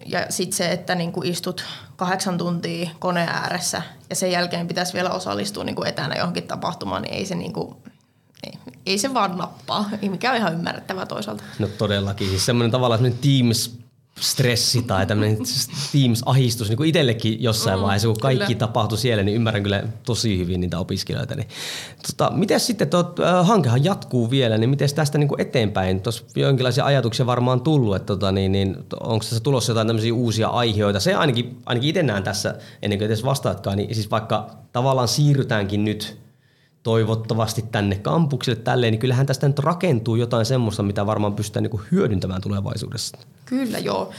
ja 0.06 0.26
sitten 0.30 0.58
se, 0.58 0.72
että 0.72 0.96
niin 0.96 1.12
kuin 1.12 1.28
istut 1.28 1.66
kahdeksan 1.96 2.38
tuntia 2.38 2.90
koneen 3.00 3.30
ääressä 3.30 3.82
ja 4.10 4.16
sen 4.16 4.32
jälkeen 4.32 4.68
pitäisi 4.68 4.94
vielä 4.94 5.10
osallistua 5.10 5.64
niin 5.64 5.76
kuin 5.76 5.88
etänä 5.88 6.16
johonkin 6.16 6.48
tapahtumaan, 6.48 7.02
niin 7.02 7.14
ei 7.14 7.26
se, 7.26 7.36
niin 7.36 7.54
kuin, 7.54 7.76
ei, 8.44 8.54
ei 8.86 8.98
se 8.98 9.14
vaan 9.14 9.38
nappaa, 9.38 9.90
mikä 10.10 10.32
on 10.32 10.38
ihan 10.38 10.54
ymmärrettävää 10.54 11.06
toisaalta. 11.06 11.44
No 11.60 11.68
todellakin, 11.68 12.30
siis 12.30 12.46
semmoinen 12.46 12.72
tavallaan 12.72 13.00
semmoinen 13.00 13.20
Teams 13.22 13.86
stressi 14.20 14.82
tai 14.82 15.06
tämmöinen 15.06 15.38
Teams-ahistus 15.92 16.70
niin 16.70 16.78
kuin 16.78 16.90
itsellekin 16.90 17.44
jossain 17.44 17.80
mm, 17.80 17.84
vaiheessa, 17.84 18.08
kun 18.08 18.18
kaikki 18.22 18.46
kyllä. 18.46 18.60
tapahtui 18.60 18.98
siellä, 18.98 19.24
niin 19.24 19.36
ymmärrän 19.36 19.64
kyllä 19.64 19.84
tosi 20.04 20.38
hyvin 20.38 20.62
niitä 20.62 20.80
opiskelijoita. 20.80 21.36
Niin, 21.36 21.48
tota, 22.08 22.32
miten 22.36 22.60
sitten, 22.60 22.90
tuo 22.90 23.14
äh, 23.20 23.48
hankehan 23.48 23.84
jatkuu 23.84 24.32
vielä, 24.32 24.58
niin 24.58 24.70
miten 24.70 24.90
tästä 24.96 25.18
niin 25.18 25.28
kuin 25.28 25.42
eteenpäin? 25.42 26.02
Tuossa 26.02 26.24
jonkinlaisia 26.36 26.86
ajatuksia 26.86 27.26
varmaan 27.26 27.62
tullut, 27.62 27.96
että 27.96 28.06
tota, 28.06 28.32
niin, 28.32 28.52
niin, 28.52 28.76
onko 29.00 29.26
tässä 29.26 29.40
tulossa 29.40 29.72
jotain 29.72 29.88
tämmöisiä 29.88 30.14
uusia 30.14 30.48
aiheita? 30.48 31.00
Se 31.00 31.16
ainakin, 31.16 31.58
ainakin 31.66 31.90
itse 31.90 32.04
näen 32.04 32.24
tässä, 32.24 32.56
ennen 32.82 33.00
kuin 33.00 33.06
edes 33.06 33.26
vastaatkaan, 33.26 33.78
niin 33.78 33.96
siis 33.96 34.12
vaikka 34.12 34.50
tavallaan 34.72 35.08
siirrytäänkin 35.08 35.86
nyt 35.86 36.25
toivottavasti 36.86 37.66
tänne 37.72 37.96
kampukselle 37.96 38.60
tälleen, 38.62 38.92
niin 38.92 39.00
kyllähän 39.00 39.26
tästä 39.26 39.48
nyt 39.48 39.60
rakentuu 39.60 40.16
jotain 40.16 40.46
semmoista, 40.46 40.84
mitä 40.84 41.06
varmaan 41.06 41.34
pystytään 41.34 41.64
niin 41.64 41.72
kuin 41.72 41.84
hyödyntämään 41.92 42.42
tulevaisuudessa. 42.42 43.18
Kyllä 43.46 43.80
joo. 43.80 44.12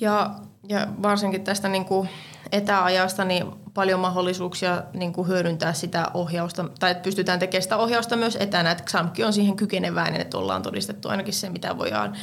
Ja, 0.00 0.30
ja 0.68 0.86
varsinkin 1.02 1.44
tästä 1.44 1.68
niin 1.68 1.84
kuin 1.84 2.08
etäajasta 2.52 3.24
niin 3.24 3.46
paljon 3.74 4.00
mahdollisuuksia 4.00 4.82
niin 4.94 5.12
kuin 5.12 5.28
hyödyntää 5.28 5.72
sitä 5.72 6.10
ohjausta, 6.14 6.64
tai 6.78 6.90
että 6.90 7.02
pystytään 7.02 7.38
tekemään 7.38 7.62
sitä 7.62 7.76
ohjausta 7.76 8.16
myös 8.16 8.36
etänä, 8.40 8.70
että 8.70 8.84
XAMKki 8.84 9.24
on 9.24 9.32
siihen 9.32 9.56
kykeneväinen, 9.56 10.20
että 10.20 10.38
ollaan 10.38 10.62
todistettu 10.62 11.08
ainakin 11.08 11.34
se, 11.34 11.50
mitä 11.50 11.78
voidaan 11.78 12.16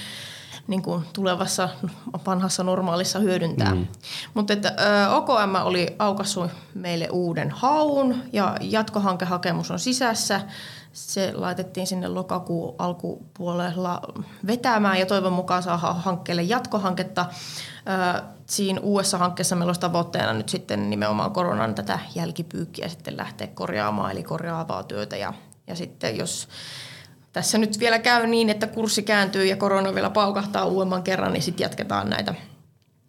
niin 0.67 0.81
kuin 0.81 1.03
tulevassa 1.13 1.69
vanhassa 2.25 2.63
normaalissa 2.63 3.19
hyödyntää. 3.19 3.75
Mm. 3.75 3.87
Mutta 4.33 4.53
että 4.53 4.75
OKM 5.11 5.55
oli 5.63 5.95
aukassut 5.99 6.51
meille 6.73 7.09
uuden 7.11 7.51
haun 7.51 8.15
ja 8.33 8.55
jatkohankehakemus 8.61 9.71
on 9.71 9.79
sisässä. 9.79 10.41
Se 10.93 11.31
laitettiin 11.35 11.87
sinne 11.87 12.07
lokakuun 12.07 12.75
alkupuolella 12.79 14.01
vetämään 14.47 14.99
ja 14.99 15.05
toivon 15.05 15.33
mukaan 15.33 15.63
saa 15.63 15.77
hankkeelle 15.77 16.43
jatkohanketta. 16.43 17.25
Siinä 18.45 18.79
uudessa 18.79 19.17
hankkeessa 19.17 19.55
meillä 19.55 19.69
olisi 19.69 19.81
tavoitteena 19.81 20.33
nyt 20.33 20.49
sitten 20.49 20.89
nimenomaan 20.89 21.31
koronan 21.31 21.75
tätä 21.75 21.99
jälkipyykkiä 22.15 22.87
sitten 22.87 23.17
lähteä 23.17 23.47
korjaamaan, 23.47 24.11
eli 24.11 24.23
korjaavaa 24.23 24.83
työtä. 24.83 25.17
Ja, 25.17 25.33
ja 25.67 25.75
sitten 25.75 26.17
jos 26.17 26.47
tässä 27.35 27.57
nyt 27.57 27.79
vielä 27.79 27.99
käy 27.99 28.27
niin, 28.27 28.49
että 28.49 28.67
kurssi 28.67 29.03
kääntyy 29.03 29.45
ja 29.45 29.55
korona 29.55 29.95
vielä 29.95 30.09
paukahtaa 30.09 30.65
uudemman 30.65 31.03
kerran, 31.03 31.33
niin 31.33 31.43
sitten 31.43 31.63
jatketaan 31.63 32.09
näitä 32.09 32.33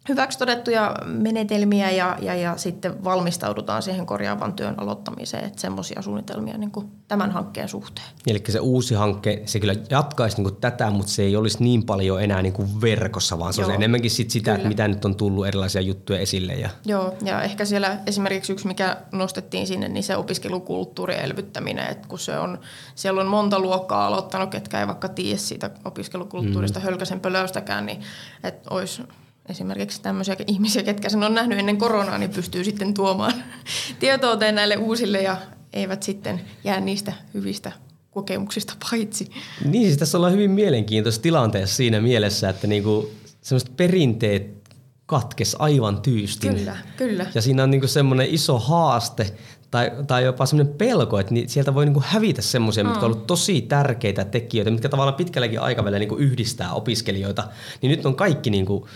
hyväksi 0.09 0.39
todettuja 0.39 0.95
menetelmiä 1.05 1.91
ja, 1.91 2.17
ja, 2.21 2.35
ja 2.35 2.57
sitten 2.57 3.03
valmistaudutaan 3.03 3.81
siihen 3.81 4.05
korjaavan 4.05 4.53
työn 4.53 4.79
aloittamiseen. 4.79 5.43
Että 5.43 5.61
semmoisia 5.61 6.01
suunnitelmia 6.01 6.57
niin 6.57 6.71
kuin 6.71 6.91
tämän 7.07 7.31
hankkeen 7.31 7.69
suhteen. 7.69 8.07
Eli 8.27 8.43
se 8.49 8.59
uusi 8.59 8.95
hankke, 8.95 9.41
se 9.45 9.59
kyllä 9.59 9.75
jatkaisi 9.89 10.37
niin 10.37 10.43
kuin 10.43 10.55
tätä, 10.55 10.89
mutta 10.89 11.11
se 11.11 11.23
ei 11.23 11.35
olisi 11.35 11.63
niin 11.63 11.83
paljon 11.83 12.23
enää 12.23 12.41
niin 12.41 12.53
kuin 12.53 12.81
verkossa, 12.81 13.39
vaan 13.39 13.53
se 13.53 13.61
Joo, 13.61 13.69
on 13.69 13.75
enemmänkin 13.75 14.11
sit 14.11 14.29
sitä, 14.29 14.55
että 14.55 14.67
mitä 14.67 14.87
nyt 14.87 15.05
on 15.05 15.15
tullut 15.15 15.47
erilaisia 15.47 15.81
juttuja 15.81 16.19
esille. 16.19 16.53
Ja... 16.53 16.69
Joo, 16.85 17.13
ja 17.21 17.41
ehkä 17.41 17.65
siellä 17.65 17.97
esimerkiksi 18.07 18.53
yksi, 18.53 18.67
mikä 18.67 18.97
nostettiin 19.11 19.67
sinne, 19.67 19.87
niin 19.87 20.03
se 20.03 20.17
opiskelukulttuurin 20.17 21.19
elvyttäminen. 21.19 21.91
Että 21.91 22.07
kun 22.07 22.19
se 22.19 22.37
on, 22.37 22.59
siellä 22.95 23.21
on 23.21 23.27
monta 23.27 23.59
luokkaa 23.59 24.07
aloittanut, 24.07 24.49
ketkä 24.49 24.79
ei 24.79 24.87
vaikka 24.87 25.07
tiedä 25.07 25.37
siitä 25.37 25.69
opiskelukulttuurista 25.85 26.79
mm. 26.79 26.83
hölkäsen 26.83 27.19
pölöstäkään, 27.19 27.85
niin 27.85 28.01
että 28.43 28.69
olisi 28.69 29.03
esimerkiksi 29.49 30.01
tämmöisiä 30.01 30.35
ihmisiä, 30.47 30.83
ketkä 30.83 31.09
sen 31.09 31.23
on 31.23 31.33
nähnyt 31.33 31.59
ennen 31.59 31.77
koronaa, 31.77 32.17
niin 32.17 32.29
pystyy 32.29 32.63
sitten 32.63 32.93
tuomaan 32.93 33.33
tietoa 33.99 34.51
näille 34.51 34.77
uusille 34.77 35.21
ja 35.21 35.37
eivät 35.73 36.03
sitten 36.03 36.41
jää 36.63 36.79
niistä 36.79 37.13
hyvistä 37.33 37.71
kokemuksista 38.11 38.73
paitsi. 38.91 39.31
Niin, 39.65 39.85
siis 39.85 39.97
tässä 39.97 40.17
ollaan 40.17 40.33
hyvin 40.33 40.51
mielenkiintoisessa 40.51 41.21
tilanteessa 41.21 41.75
siinä 41.75 42.01
mielessä, 42.01 42.49
että 42.49 42.67
niinku 42.67 43.11
semmoiset 43.41 43.77
perinteet 43.77 44.57
katkes 45.05 45.55
aivan 45.59 46.01
tyystin. 46.01 46.55
Kyllä, 46.55 46.77
kyllä. 46.97 47.25
Ja 47.35 47.41
siinä 47.41 47.63
on 47.63 47.71
niinku 47.71 47.87
semmoinen 47.87 48.27
iso 48.29 48.59
haaste 48.59 49.33
tai, 49.71 49.91
tai 50.07 50.23
jopa 50.23 50.45
semmoinen 50.45 50.73
pelko, 50.73 51.19
että 51.19 51.35
sieltä 51.47 51.73
voi 51.73 51.85
niinku 51.85 52.03
hävitä 52.05 52.41
semmoisia, 52.41 52.83
mm. 52.83 52.89
mitkä 52.89 53.05
on 53.05 53.11
ollut 53.11 53.27
tosi 53.27 53.61
tärkeitä 53.61 54.25
tekijöitä, 54.25 54.71
mitkä 54.71 54.89
tavallaan 54.89 55.15
pitkälläkin 55.15 55.59
aikavälillä 55.59 55.99
niinku 55.99 56.15
yhdistää 56.15 56.73
opiskelijoita. 56.73 57.47
Niin 57.81 57.91
nyt 57.91 58.05
on 58.05 58.15
kaikki 58.15 58.49
niinku 58.49 58.87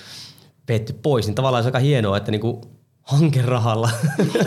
vetty 0.73 0.93
pois, 0.93 1.25
niin 1.25 1.35
tavallaan 1.35 1.63
se 1.63 1.67
on 1.67 1.69
aika 1.69 1.79
hienoa, 1.79 2.17
että 2.17 2.31
niinku 2.31 2.61
hankerahalla 3.03 3.89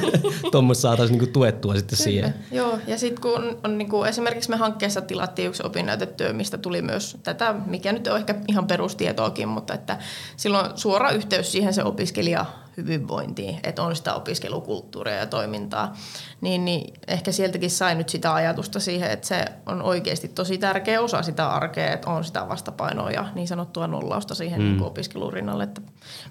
tuommoista 0.52 0.82
saataisiin 0.82 1.18
niinku 1.18 1.32
tuettua 1.32 1.74
sitten 1.74 1.98
Kyllä. 1.98 2.04
siihen. 2.04 2.34
Joo, 2.52 2.78
ja 2.86 2.98
sitten 2.98 3.22
kun 3.22 3.34
on, 3.34 3.58
on 3.64 3.78
niinku, 3.78 4.04
esimerkiksi 4.04 4.50
me 4.50 4.56
hankkeessa 4.56 5.00
tilattiin 5.00 5.48
yksi 5.48 5.62
opinnäytetyö, 5.66 6.32
mistä 6.32 6.58
tuli 6.58 6.82
myös 6.82 7.16
tätä, 7.22 7.54
mikä 7.66 7.92
nyt 7.92 8.06
on 8.06 8.16
ehkä 8.16 8.34
ihan 8.48 8.66
perustietoakin, 8.66 9.48
mutta 9.48 9.74
että 9.74 9.98
silloin 10.36 10.70
suora 10.74 11.10
yhteys 11.10 11.52
siihen 11.52 11.74
se 11.74 11.84
opiskelija 11.84 12.46
hyvinvointiin, 12.76 13.60
että 13.62 13.82
on 13.82 13.96
sitä 13.96 14.14
opiskelukulttuuria 14.14 15.14
ja 15.14 15.26
toimintaa, 15.26 15.96
niin, 16.40 16.64
niin 16.64 16.94
ehkä 17.08 17.32
sieltäkin 17.32 17.70
sai 17.70 17.94
nyt 17.94 18.08
sitä 18.08 18.34
ajatusta 18.34 18.80
siihen, 18.80 19.10
että 19.10 19.26
se 19.26 19.44
on 19.66 19.82
oikeasti 19.82 20.28
tosi 20.28 20.58
tärkeä 20.58 21.00
osa 21.00 21.22
sitä 21.22 21.48
arkea, 21.48 21.92
että 21.92 22.10
on 22.10 22.24
sitä 22.24 22.48
vastapainoa 22.48 23.10
ja 23.10 23.26
niin 23.34 23.48
sanottua 23.48 23.86
nollausta 23.86 24.34
siihen 24.34 24.60
mm. 24.60 24.66
niin 24.66 24.82
opiskelun 24.82 25.32
rinnalle, 25.32 25.64
että 25.64 25.80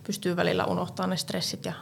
pystyy 0.04 0.36
välillä 0.36 0.66
unohtamaan 0.66 1.10
ne 1.10 1.18
stressit 1.18 1.66
ja 1.66 1.74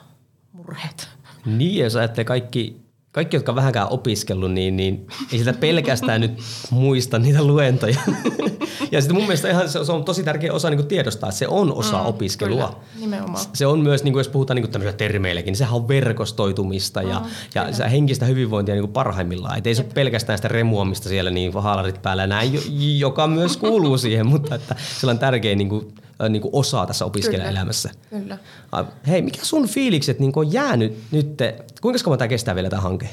murheet. 0.61 1.09
Niin, 1.45 1.83
jos 1.83 1.95
ajattelee 1.95 2.25
kaikki 2.25 2.81
kaikki, 3.11 3.37
jotka 3.37 3.55
vähänkään 3.55 3.87
opiskellut, 3.89 4.51
niin, 4.51 4.77
niin 4.77 5.07
ei 5.31 5.39
sitä 5.39 5.53
pelkästään 5.53 6.21
nyt 6.21 6.31
muista 6.69 7.19
niitä 7.19 7.43
luentoja. 7.43 7.99
ja 8.91 9.01
sitten 9.01 9.15
mun 9.15 9.23
mielestä 9.23 9.49
ihan 9.49 9.69
se, 9.69 9.85
se 9.85 9.91
on 9.91 10.03
tosi 10.03 10.23
tärkeä 10.23 10.53
osa 10.53 10.69
niin 10.69 10.77
kuin 10.77 10.87
tiedostaa, 10.87 11.29
että 11.29 11.39
se 11.39 11.47
on 11.47 11.73
osa 11.73 11.97
mm, 11.97 12.05
opiskelua. 12.05 12.67
Kyllä, 12.67 12.99
nimenomaan. 12.99 13.45
Se 13.53 13.65
on 13.65 13.79
myös, 13.79 14.03
niin 14.03 14.13
kuin 14.13 14.19
jos 14.19 14.29
puhutaan 14.29 14.55
niin 14.55 14.69
kuin 14.69 14.95
termeilläkin, 14.97 15.51
niin 15.51 15.57
sehän 15.57 15.73
on 15.73 15.87
verkostoitumista 15.87 17.01
ja, 17.01 17.19
mm, 17.19 17.25
ja 17.55 17.73
se 17.73 17.91
henkistä 17.91 18.25
hyvinvointia 18.25 18.75
niin 18.75 18.83
kuin 18.83 18.93
parhaimmillaan. 18.93 19.57
Että 19.57 19.69
ei 19.69 19.75
se 19.75 19.81
ole 19.81 19.91
pelkästään 19.93 20.37
sitä 20.37 20.47
remuamista 20.47 21.09
siellä 21.09 21.31
niin 21.31 21.53
haalarit 21.53 22.01
päällä 22.01 22.27
näin, 22.27 22.59
joka 22.99 23.27
myös 23.27 23.57
kuuluu 23.57 23.97
siihen, 23.97 24.25
mutta 24.25 24.55
että 24.55 24.75
se 24.99 25.07
on 25.07 25.19
tärkeä 25.19 25.55
niin 25.55 25.69
kuin 25.69 25.93
niin 26.29 26.41
kuin 26.41 26.55
osaa 26.55 26.85
tässä 26.85 27.05
opiskelijaelämässä. 27.05 27.89
Kyllä. 28.09 28.37
Hei, 29.07 29.21
mikä 29.21 29.39
sun 29.43 29.67
fiilikset 29.67 30.19
niin 30.19 30.31
on 30.35 30.53
jäänyt 30.53 30.97
nyt? 31.11 31.37
Kuinka 31.81 32.03
kauan 32.03 32.19
tämä 32.19 32.27
kestää 32.27 32.55
vielä 32.55 32.69
tämä 32.69 32.81
hanke? 32.81 33.09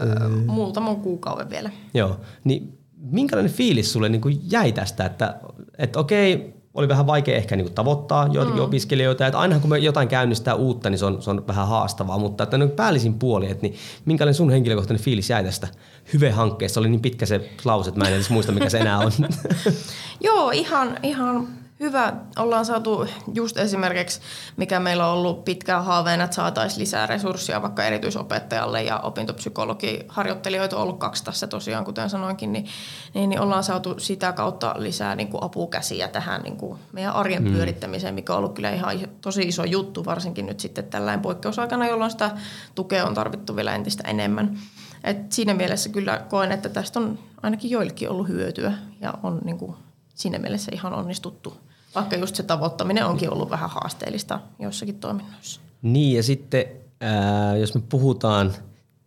Öö, 0.00 0.28
muutaman 0.46 0.96
kuukauden 0.96 1.50
vielä. 1.50 1.70
Joo, 1.94 2.20
niin 2.44 2.78
minkälainen 3.10 3.52
fiilis 3.52 3.92
sulle 3.92 4.08
niin 4.08 4.20
kuin 4.20 4.40
jäi 4.50 4.72
tästä, 4.72 5.04
että, 5.04 5.40
että 5.78 5.98
okei, 5.98 6.56
oli 6.76 6.88
vähän 6.88 7.06
vaikea 7.06 7.36
ehkä 7.36 7.56
niin 7.56 7.64
kuin 7.64 7.74
tavoittaa 7.74 8.28
joitakin 8.32 8.60
mm. 8.60 8.64
opiskelijoita, 8.64 9.26
että 9.26 9.38
aina 9.38 9.60
kun 9.60 9.70
me 9.70 9.78
jotain 9.78 10.08
käynnistää 10.08 10.54
uutta, 10.54 10.90
niin 10.90 10.98
se 10.98 11.04
on, 11.04 11.22
se 11.22 11.30
on 11.30 11.46
vähän 11.46 11.68
haastavaa, 11.68 12.18
mutta 12.18 12.44
että 12.44 12.58
niin 12.58 12.70
päällisin 12.70 13.14
puoli, 13.14 13.50
että 13.50 13.62
niin 13.62 13.74
minkälainen 14.04 14.34
sun 14.34 14.50
henkilökohtainen 14.50 15.04
fiilis 15.04 15.30
jäi 15.30 15.44
tästä 15.44 15.68
Hyve-hankkeesta? 16.12 16.80
Oli 16.80 16.88
niin 16.88 17.00
pitkä 17.00 17.26
se 17.26 17.50
lause, 17.64 17.88
että 17.88 18.00
mä 18.00 18.08
en 18.08 18.14
edes 18.14 18.30
muista, 18.30 18.52
mikä 18.52 18.70
se 18.70 18.78
enää 18.78 18.98
on. 18.98 19.12
Joo, 20.26 20.50
ihan, 20.50 20.98
ihan 21.02 21.48
Hyvä. 21.80 22.12
Ollaan 22.38 22.64
saatu 22.64 23.06
just 23.34 23.56
esimerkiksi, 23.56 24.20
mikä 24.56 24.80
meillä 24.80 25.06
on 25.06 25.12
ollut 25.12 25.44
pitkään 25.44 25.84
haaveena, 25.84 26.24
että 26.24 26.36
saataisiin 26.36 26.80
lisää 26.80 27.06
resursseja 27.06 27.62
vaikka 27.62 27.84
erityisopettajalle 27.84 28.82
ja 28.82 28.98
opintopsykologiharjoittelijoita 28.98 30.76
on 30.76 30.82
ollut 30.82 30.98
kaksi 30.98 31.24
tässä 31.24 31.46
tosiaan, 31.46 31.84
kuten 31.84 32.10
sanoinkin, 32.10 32.52
niin, 32.52 32.66
niin, 33.14 33.28
niin 33.28 33.40
ollaan 33.40 33.64
saatu 33.64 33.94
sitä 33.98 34.32
kautta 34.32 34.74
lisää 34.78 35.14
niin 35.14 35.28
kuin 35.28 35.42
apukäsiä 35.42 36.08
tähän 36.08 36.42
niin 36.42 36.56
kuin 36.56 36.78
meidän 36.92 37.12
arjen 37.12 37.42
hmm. 37.42 37.52
pyörittämiseen, 37.52 38.14
mikä 38.14 38.32
on 38.32 38.38
ollut 38.38 38.54
kyllä 38.54 38.70
ihan 38.70 38.98
tosi 39.20 39.42
iso 39.42 39.64
juttu, 39.64 40.04
varsinkin 40.04 40.46
nyt 40.46 40.60
sitten 40.60 40.84
tällainen 40.84 41.20
poikkeusaikana, 41.20 41.88
jolloin 41.88 42.10
sitä 42.10 42.30
tukea 42.74 43.06
on 43.06 43.14
tarvittu 43.14 43.56
vielä 43.56 43.74
entistä 43.74 44.08
enemmän. 44.08 44.58
Et 45.04 45.32
siinä 45.32 45.54
mielessä 45.54 45.88
kyllä 45.88 46.18
koen, 46.28 46.52
että 46.52 46.68
tästä 46.68 47.00
on 47.00 47.18
ainakin 47.42 47.70
joillekin 47.70 48.10
ollut 48.10 48.28
hyötyä 48.28 48.72
ja 49.00 49.14
on 49.22 49.40
niin 49.44 49.58
kuin 49.58 49.76
siinä 50.16 50.38
mielessä 50.38 50.72
ihan 50.74 50.94
onnistuttu 50.94 51.56
vaikka 51.96 52.16
just 52.16 52.36
se 52.36 52.42
tavoittaminen 52.42 53.06
onkin 53.06 53.32
ollut 53.32 53.50
vähän 53.50 53.70
haasteellista 53.70 54.40
joissakin 54.58 55.00
toiminnoissa. 55.00 55.60
Niin 55.82 56.16
ja 56.16 56.22
sitten 56.22 56.64
ää, 57.00 57.56
jos 57.56 57.74
me 57.74 57.82
puhutaan, 57.88 58.52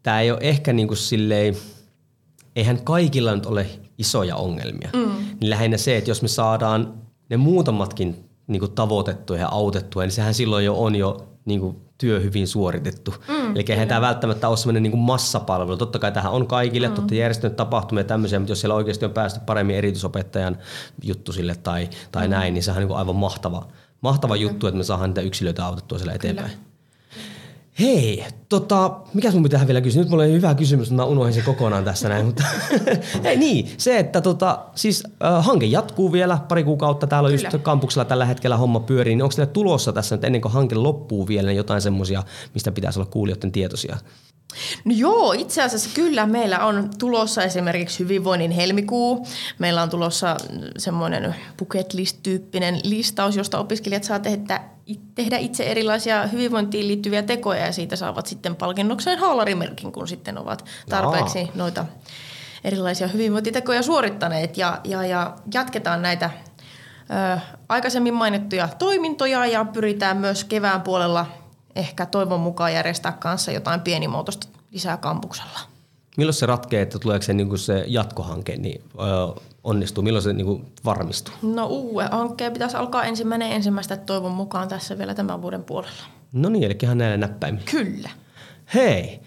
tämä 0.04 0.22
ei 0.22 0.32
ole 0.32 0.40
ehkä 0.42 0.74
niin 0.74 0.88
kuin 0.88 0.98
silleen, 0.98 1.56
eihän 2.56 2.82
kaikilla 2.84 3.36
nyt 3.36 3.46
ole 3.46 3.66
isoja 3.98 4.36
ongelmia. 4.36 4.90
Mm. 4.94 5.12
Niin 5.40 5.50
lähinnä 5.50 5.78
se, 5.78 5.98
että 5.98 6.12
jos 6.12 6.22
me 6.22 6.28
saadaan 6.28 6.94
ne 7.30 7.38
muutamatkin 7.38 8.30
niin 8.48 8.60
kuin 8.60 8.72
tavoitettua 8.72 9.38
ja 9.38 9.48
autettua, 9.48 10.04
niin 10.04 10.12
sehän 10.12 10.34
silloin 10.34 10.66
jo 10.66 10.84
on 10.84 10.96
jo 10.96 11.28
niin 11.46 11.60
kuin 11.60 11.78
työ 12.00 12.20
hyvin 12.20 12.48
suoritettu. 12.48 13.14
Mm, 13.28 13.56
Eli 13.56 13.66
eihän 13.70 13.88
tämä 13.88 14.02
välttämättä 14.02 14.48
ole 14.50 14.58
sellainen 14.58 14.84
niin 14.84 14.92
kuin 14.92 15.02
massapalvelu. 15.02 15.78
Totta 15.78 16.00
kai 16.00 16.12
tähän 16.12 16.32
on 16.32 16.48
kaikille, 16.48 16.88
mm. 16.88 16.94
totta 16.94 17.16
järjestänyt 17.16 17.56
tapahtumia 17.58 18.02
ja 18.02 18.08
tämmöisiä, 18.08 18.40
mutta 18.40 18.52
jos 18.52 18.60
siellä 18.60 18.76
oikeasti 18.76 19.06
on 19.06 19.12
päästy 19.12 19.40
paremmin 19.46 19.76
erityisopettajan 19.76 20.58
juttu 21.04 21.32
sille 21.32 21.56
tai, 21.56 21.90
tai 22.12 22.28
mm. 22.28 22.32
näin, 22.32 22.54
niin 22.54 22.64
sehän 22.64 22.78
on 22.78 22.82
niin 22.82 22.88
kuin 22.88 22.98
aivan 22.98 23.16
mahtava, 23.16 23.68
mahtava 24.02 24.36
mm. 24.36 24.42
juttu, 24.42 24.68
että 24.68 24.78
me 24.78 24.84
saadaan 24.84 25.10
niitä 25.10 25.22
yksilöitä 25.22 25.66
autettua 25.66 25.98
siellä 25.98 26.14
eteenpäin. 26.14 26.52
Kyllä. 26.52 26.69
Hei, 27.80 28.26
tota, 28.50 29.00
mikä 29.14 29.32
sun 29.32 29.44
pitää 29.44 29.68
vielä 29.68 29.82
kysyä? 29.82 30.02
Nyt 30.02 30.10
mulla 30.10 30.24
oli 30.24 30.32
hyvä 30.32 30.56
kysymys, 30.56 30.90
mutta 30.90 31.04
mä 31.04 31.10
unohdin 31.10 31.34
sen 31.34 31.44
kokonaan 31.44 31.84
tässä 31.84 32.10
näin. 32.10 32.26
Mutta 32.26 32.44
Hei, 33.24 33.38
niin, 33.38 33.70
se, 33.78 34.00
että 34.00 34.22
tota, 34.22 34.60
siis 34.76 35.04
äh, 35.24 35.46
hanke 35.46 35.66
jatkuu 35.66 36.12
vielä 36.12 36.40
pari 36.48 36.64
kuukautta. 36.64 37.08
Täällä 37.08 37.28
on 37.28 37.36
Kyllä. 37.36 37.50
just 37.54 37.64
kampuksella 37.64 38.06
tällä 38.06 38.26
hetkellä 38.26 38.58
homma 38.58 38.80
pyörii. 38.80 39.16
Niin 39.16 39.24
onko 39.24 39.36
teillä 39.36 39.54
tulossa 39.54 39.94
tässä 39.94 40.16
nyt 40.16 40.24
ennen 40.24 40.42
kuin 40.42 40.52
hanke 40.52 40.76
loppuu 40.76 41.28
vielä 41.28 41.48
niin 41.48 41.58
jotain 41.58 41.82
semmoisia, 41.82 42.24
mistä 42.54 42.72
pitäisi 42.72 43.00
olla 43.00 43.10
kuulijoiden 43.12 43.52
tietoisia? 43.52 43.98
No 44.86 44.92
joo, 44.96 45.34
itse 45.34 45.64
asiassa 45.64 45.90
kyllä. 45.94 46.26
Meillä 46.26 46.66
on 46.66 46.90
tulossa 47.00 47.44
esimerkiksi 47.44 48.00
hyvinvoinnin 48.00 48.52
helmikuu. 48.52 49.28
Meillä 49.60 49.82
on 49.82 49.90
tulossa 49.90 50.38
semmoinen 50.78 51.36
bucket 51.60 51.94
list-tyyppinen 51.94 52.80
listaus, 52.84 53.36
josta 53.36 53.60
opiskelijat 53.60 54.04
saa 54.04 54.20
tehdä, 54.20 54.62
tehdä 55.16 55.38
itse 55.38 55.64
erilaisia 55.64 56.28
hyvinvointiin 56.28 56.88
liittyviä 56.88 57.24
tekoja 57.24 57.66
ja 57.66 57.72
siitä 57.72 57.96
saavat 57.96 58.26
sitten 58.26 58.56
palkinnokseen 58.56 59.20
haalarimerkin, 59.20 59.92
kun 59.92 60.08
sitten 60.08 60.38
ovat 60.38 60.66
tarpeeksi 60.90 61.40
Jaa. 61.40 61.52
noita 61.56 61.86
erilaisia 62.64 63.08
hyvinvointitekoja 63.08 63.82
suorittaneet 63.82 64.58
ja, 64.58 64.82
ja, 64.84 65.06
ja 65.06 65.36
jatketaan 65.54 66.02
näitä 66.02 66.30
ö, 67.36 67.40
aikaisemmin 67.70 68.14
mainittuja 68.14 68.70
toimintoja 68.80 69.46
ja 69.46 69.66
pyritään 69.66 70.18
myös 70.18 70.44
kevään 70.44 70.82
puolella– 70.82 71.26
ehkä 71.76 72.06
toivon 72.06 72.40
mukaan 72.40 72.74
järjestää 72.74 73.12
kanssa 73.12 73.52
jotain 73.52 73.82
pienimuotoista 73.82 74.48
lisää 74.72 74.98
kampuksella. 74.98 75.60
Milloin 76.18 76.34
se 76.34 76.46
ratkee, 76.46 76.82
että 76.82 77.00
tuleeko 77.00 77.24
se, 77.24 77.34
niin 77.34 77.58
se 77.58 77.84
jatkohanke, 77.88 78.58
niin 78.58 78.82
öö, 79.00 79.44
onnistuu? 79.64 80.04
Milloin 80.04 80.24
se 80.24 80.34
niin 80.34 80.66
varmistuu? 80.86 81.34
No 81.42 81.66
uuden 81.66 82.12
hankkeen 82.12 82.54
pitäisi 82.54 82.78
alkaa 82.78 83.04
ensimmäinen 83.04 83.52
ensimmäistä 83.52 83.98
toivon 83.98 84.32
mukaan 84.32 84.68
tässä 84.68 84.98
vielä 84.98 85.14
tämän 85.14 85.42
vuoden 85.42 85.64
puolella. 85.64 86.04
No 86.34 86.50
niin, 86.50 86.64
eli 86.64 86.78
ihan 86.84 86.98
näillä 86.98 87.18
näppäimin. 87.18 87.64
Kyllä. 87.72 88.10
Hei, 88.74 89.20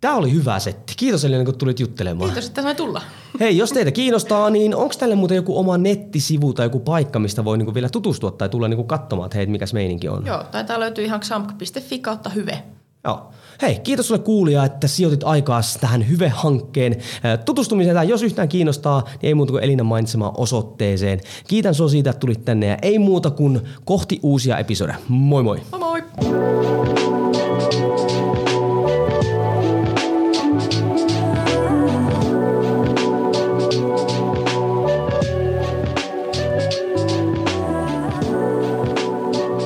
Tämä 0.00 0.16
oli 0.16 0.32
hyvä 0.32 0.58
setti. 0.58 0.92
Kiitos 0.96 1.24
Elina, 1.24 1.44
kun 1.44 1.58
tulit 1.58 1.80
juttelemaan. 1.80 2.30
Kiitos, 2.30 2.48
että 2.48 2.62
sai 2.62 2.74
tulla. 2.74 3.02
Hei, 3.40 3.56
jos 3.56 3.72
teitä 3.72 3.90
kiinnostaa, 3.90 4.50
niin 4.50 4.74
onko 4.74 4.94
tälle 4.98 5.14
muuten 5.14 5.36
joku 5.36 5.58
oma 5.58 5.78
nettisivu 5.78 6.52
tai 6.52 6.66
joku 6.66 6.80
paikka, 6.80 7.18
mistä 7.18 7.44
voi 7.44 7.58
niinku 7.58 7.74
vielä 7.74 7.88
tutustua 7.88 8.30
tai 8.30 8.48
tulla 8.48 8.68
niinku 8.68 8.84
katsomaan, 8.84 9.26
että 9.26 9.38
hei, 9.38 9.46
mikä 9.46 9.64
meininki 9.72 10.08
on? 10.08 10.26
Joo, 10.26 10.44
taitaa 10.44 10.80
löytyy 10.80 11.04
ihan 11.04 11.20
xamk.fi 11.20 11.98
kautta 11.98 12.30
hyve. 12.30 12.62
Joo. 13.04 13.30
Hei, 13.62 13.78
kiitos 13.78 14.08
sulle 14.08 14.20
kuulija, 14.20 14.64
että 14.64 14.88
sijoitit 14.88 15.24
aikaa 15.24 15.60
tähän 15.80 16.08
Hyve-hankkeen 16.08 16.96
tutustumiseen. 17.44 17.96
Tai 17.96 18.08
jos 18.08 18.22
yhtään 18.22 18.48
kiinnostaa, 18.48 19.02
niin 19.06 19.18
ei 19.22 19.34
muuta 19.34 19.52
kuin 19.52 19.64
Elina 19.64 19.84
mainitsemaan 19.84 20.32
osoitteeseen. 20.36 21.20
Kiitän 21.48 21.74
sinua 21.74 21.88
siitä, 21.88 22.10
että 22.10 22.20
tulit 22.20 22.44
tänne 22.44 22.66
ja 22.66 22.78
ei 22.82 22.98
muuta 22.98 23.30
kuin 23.30 23.60
kohti 23.84 24.20
uusia 24.22 24.58
episodeja. 24.58 24.98
Moi 25.08 25.42
moi! 25.42 25.60
Moi 25.70 25.80
moi! 25.80 27.49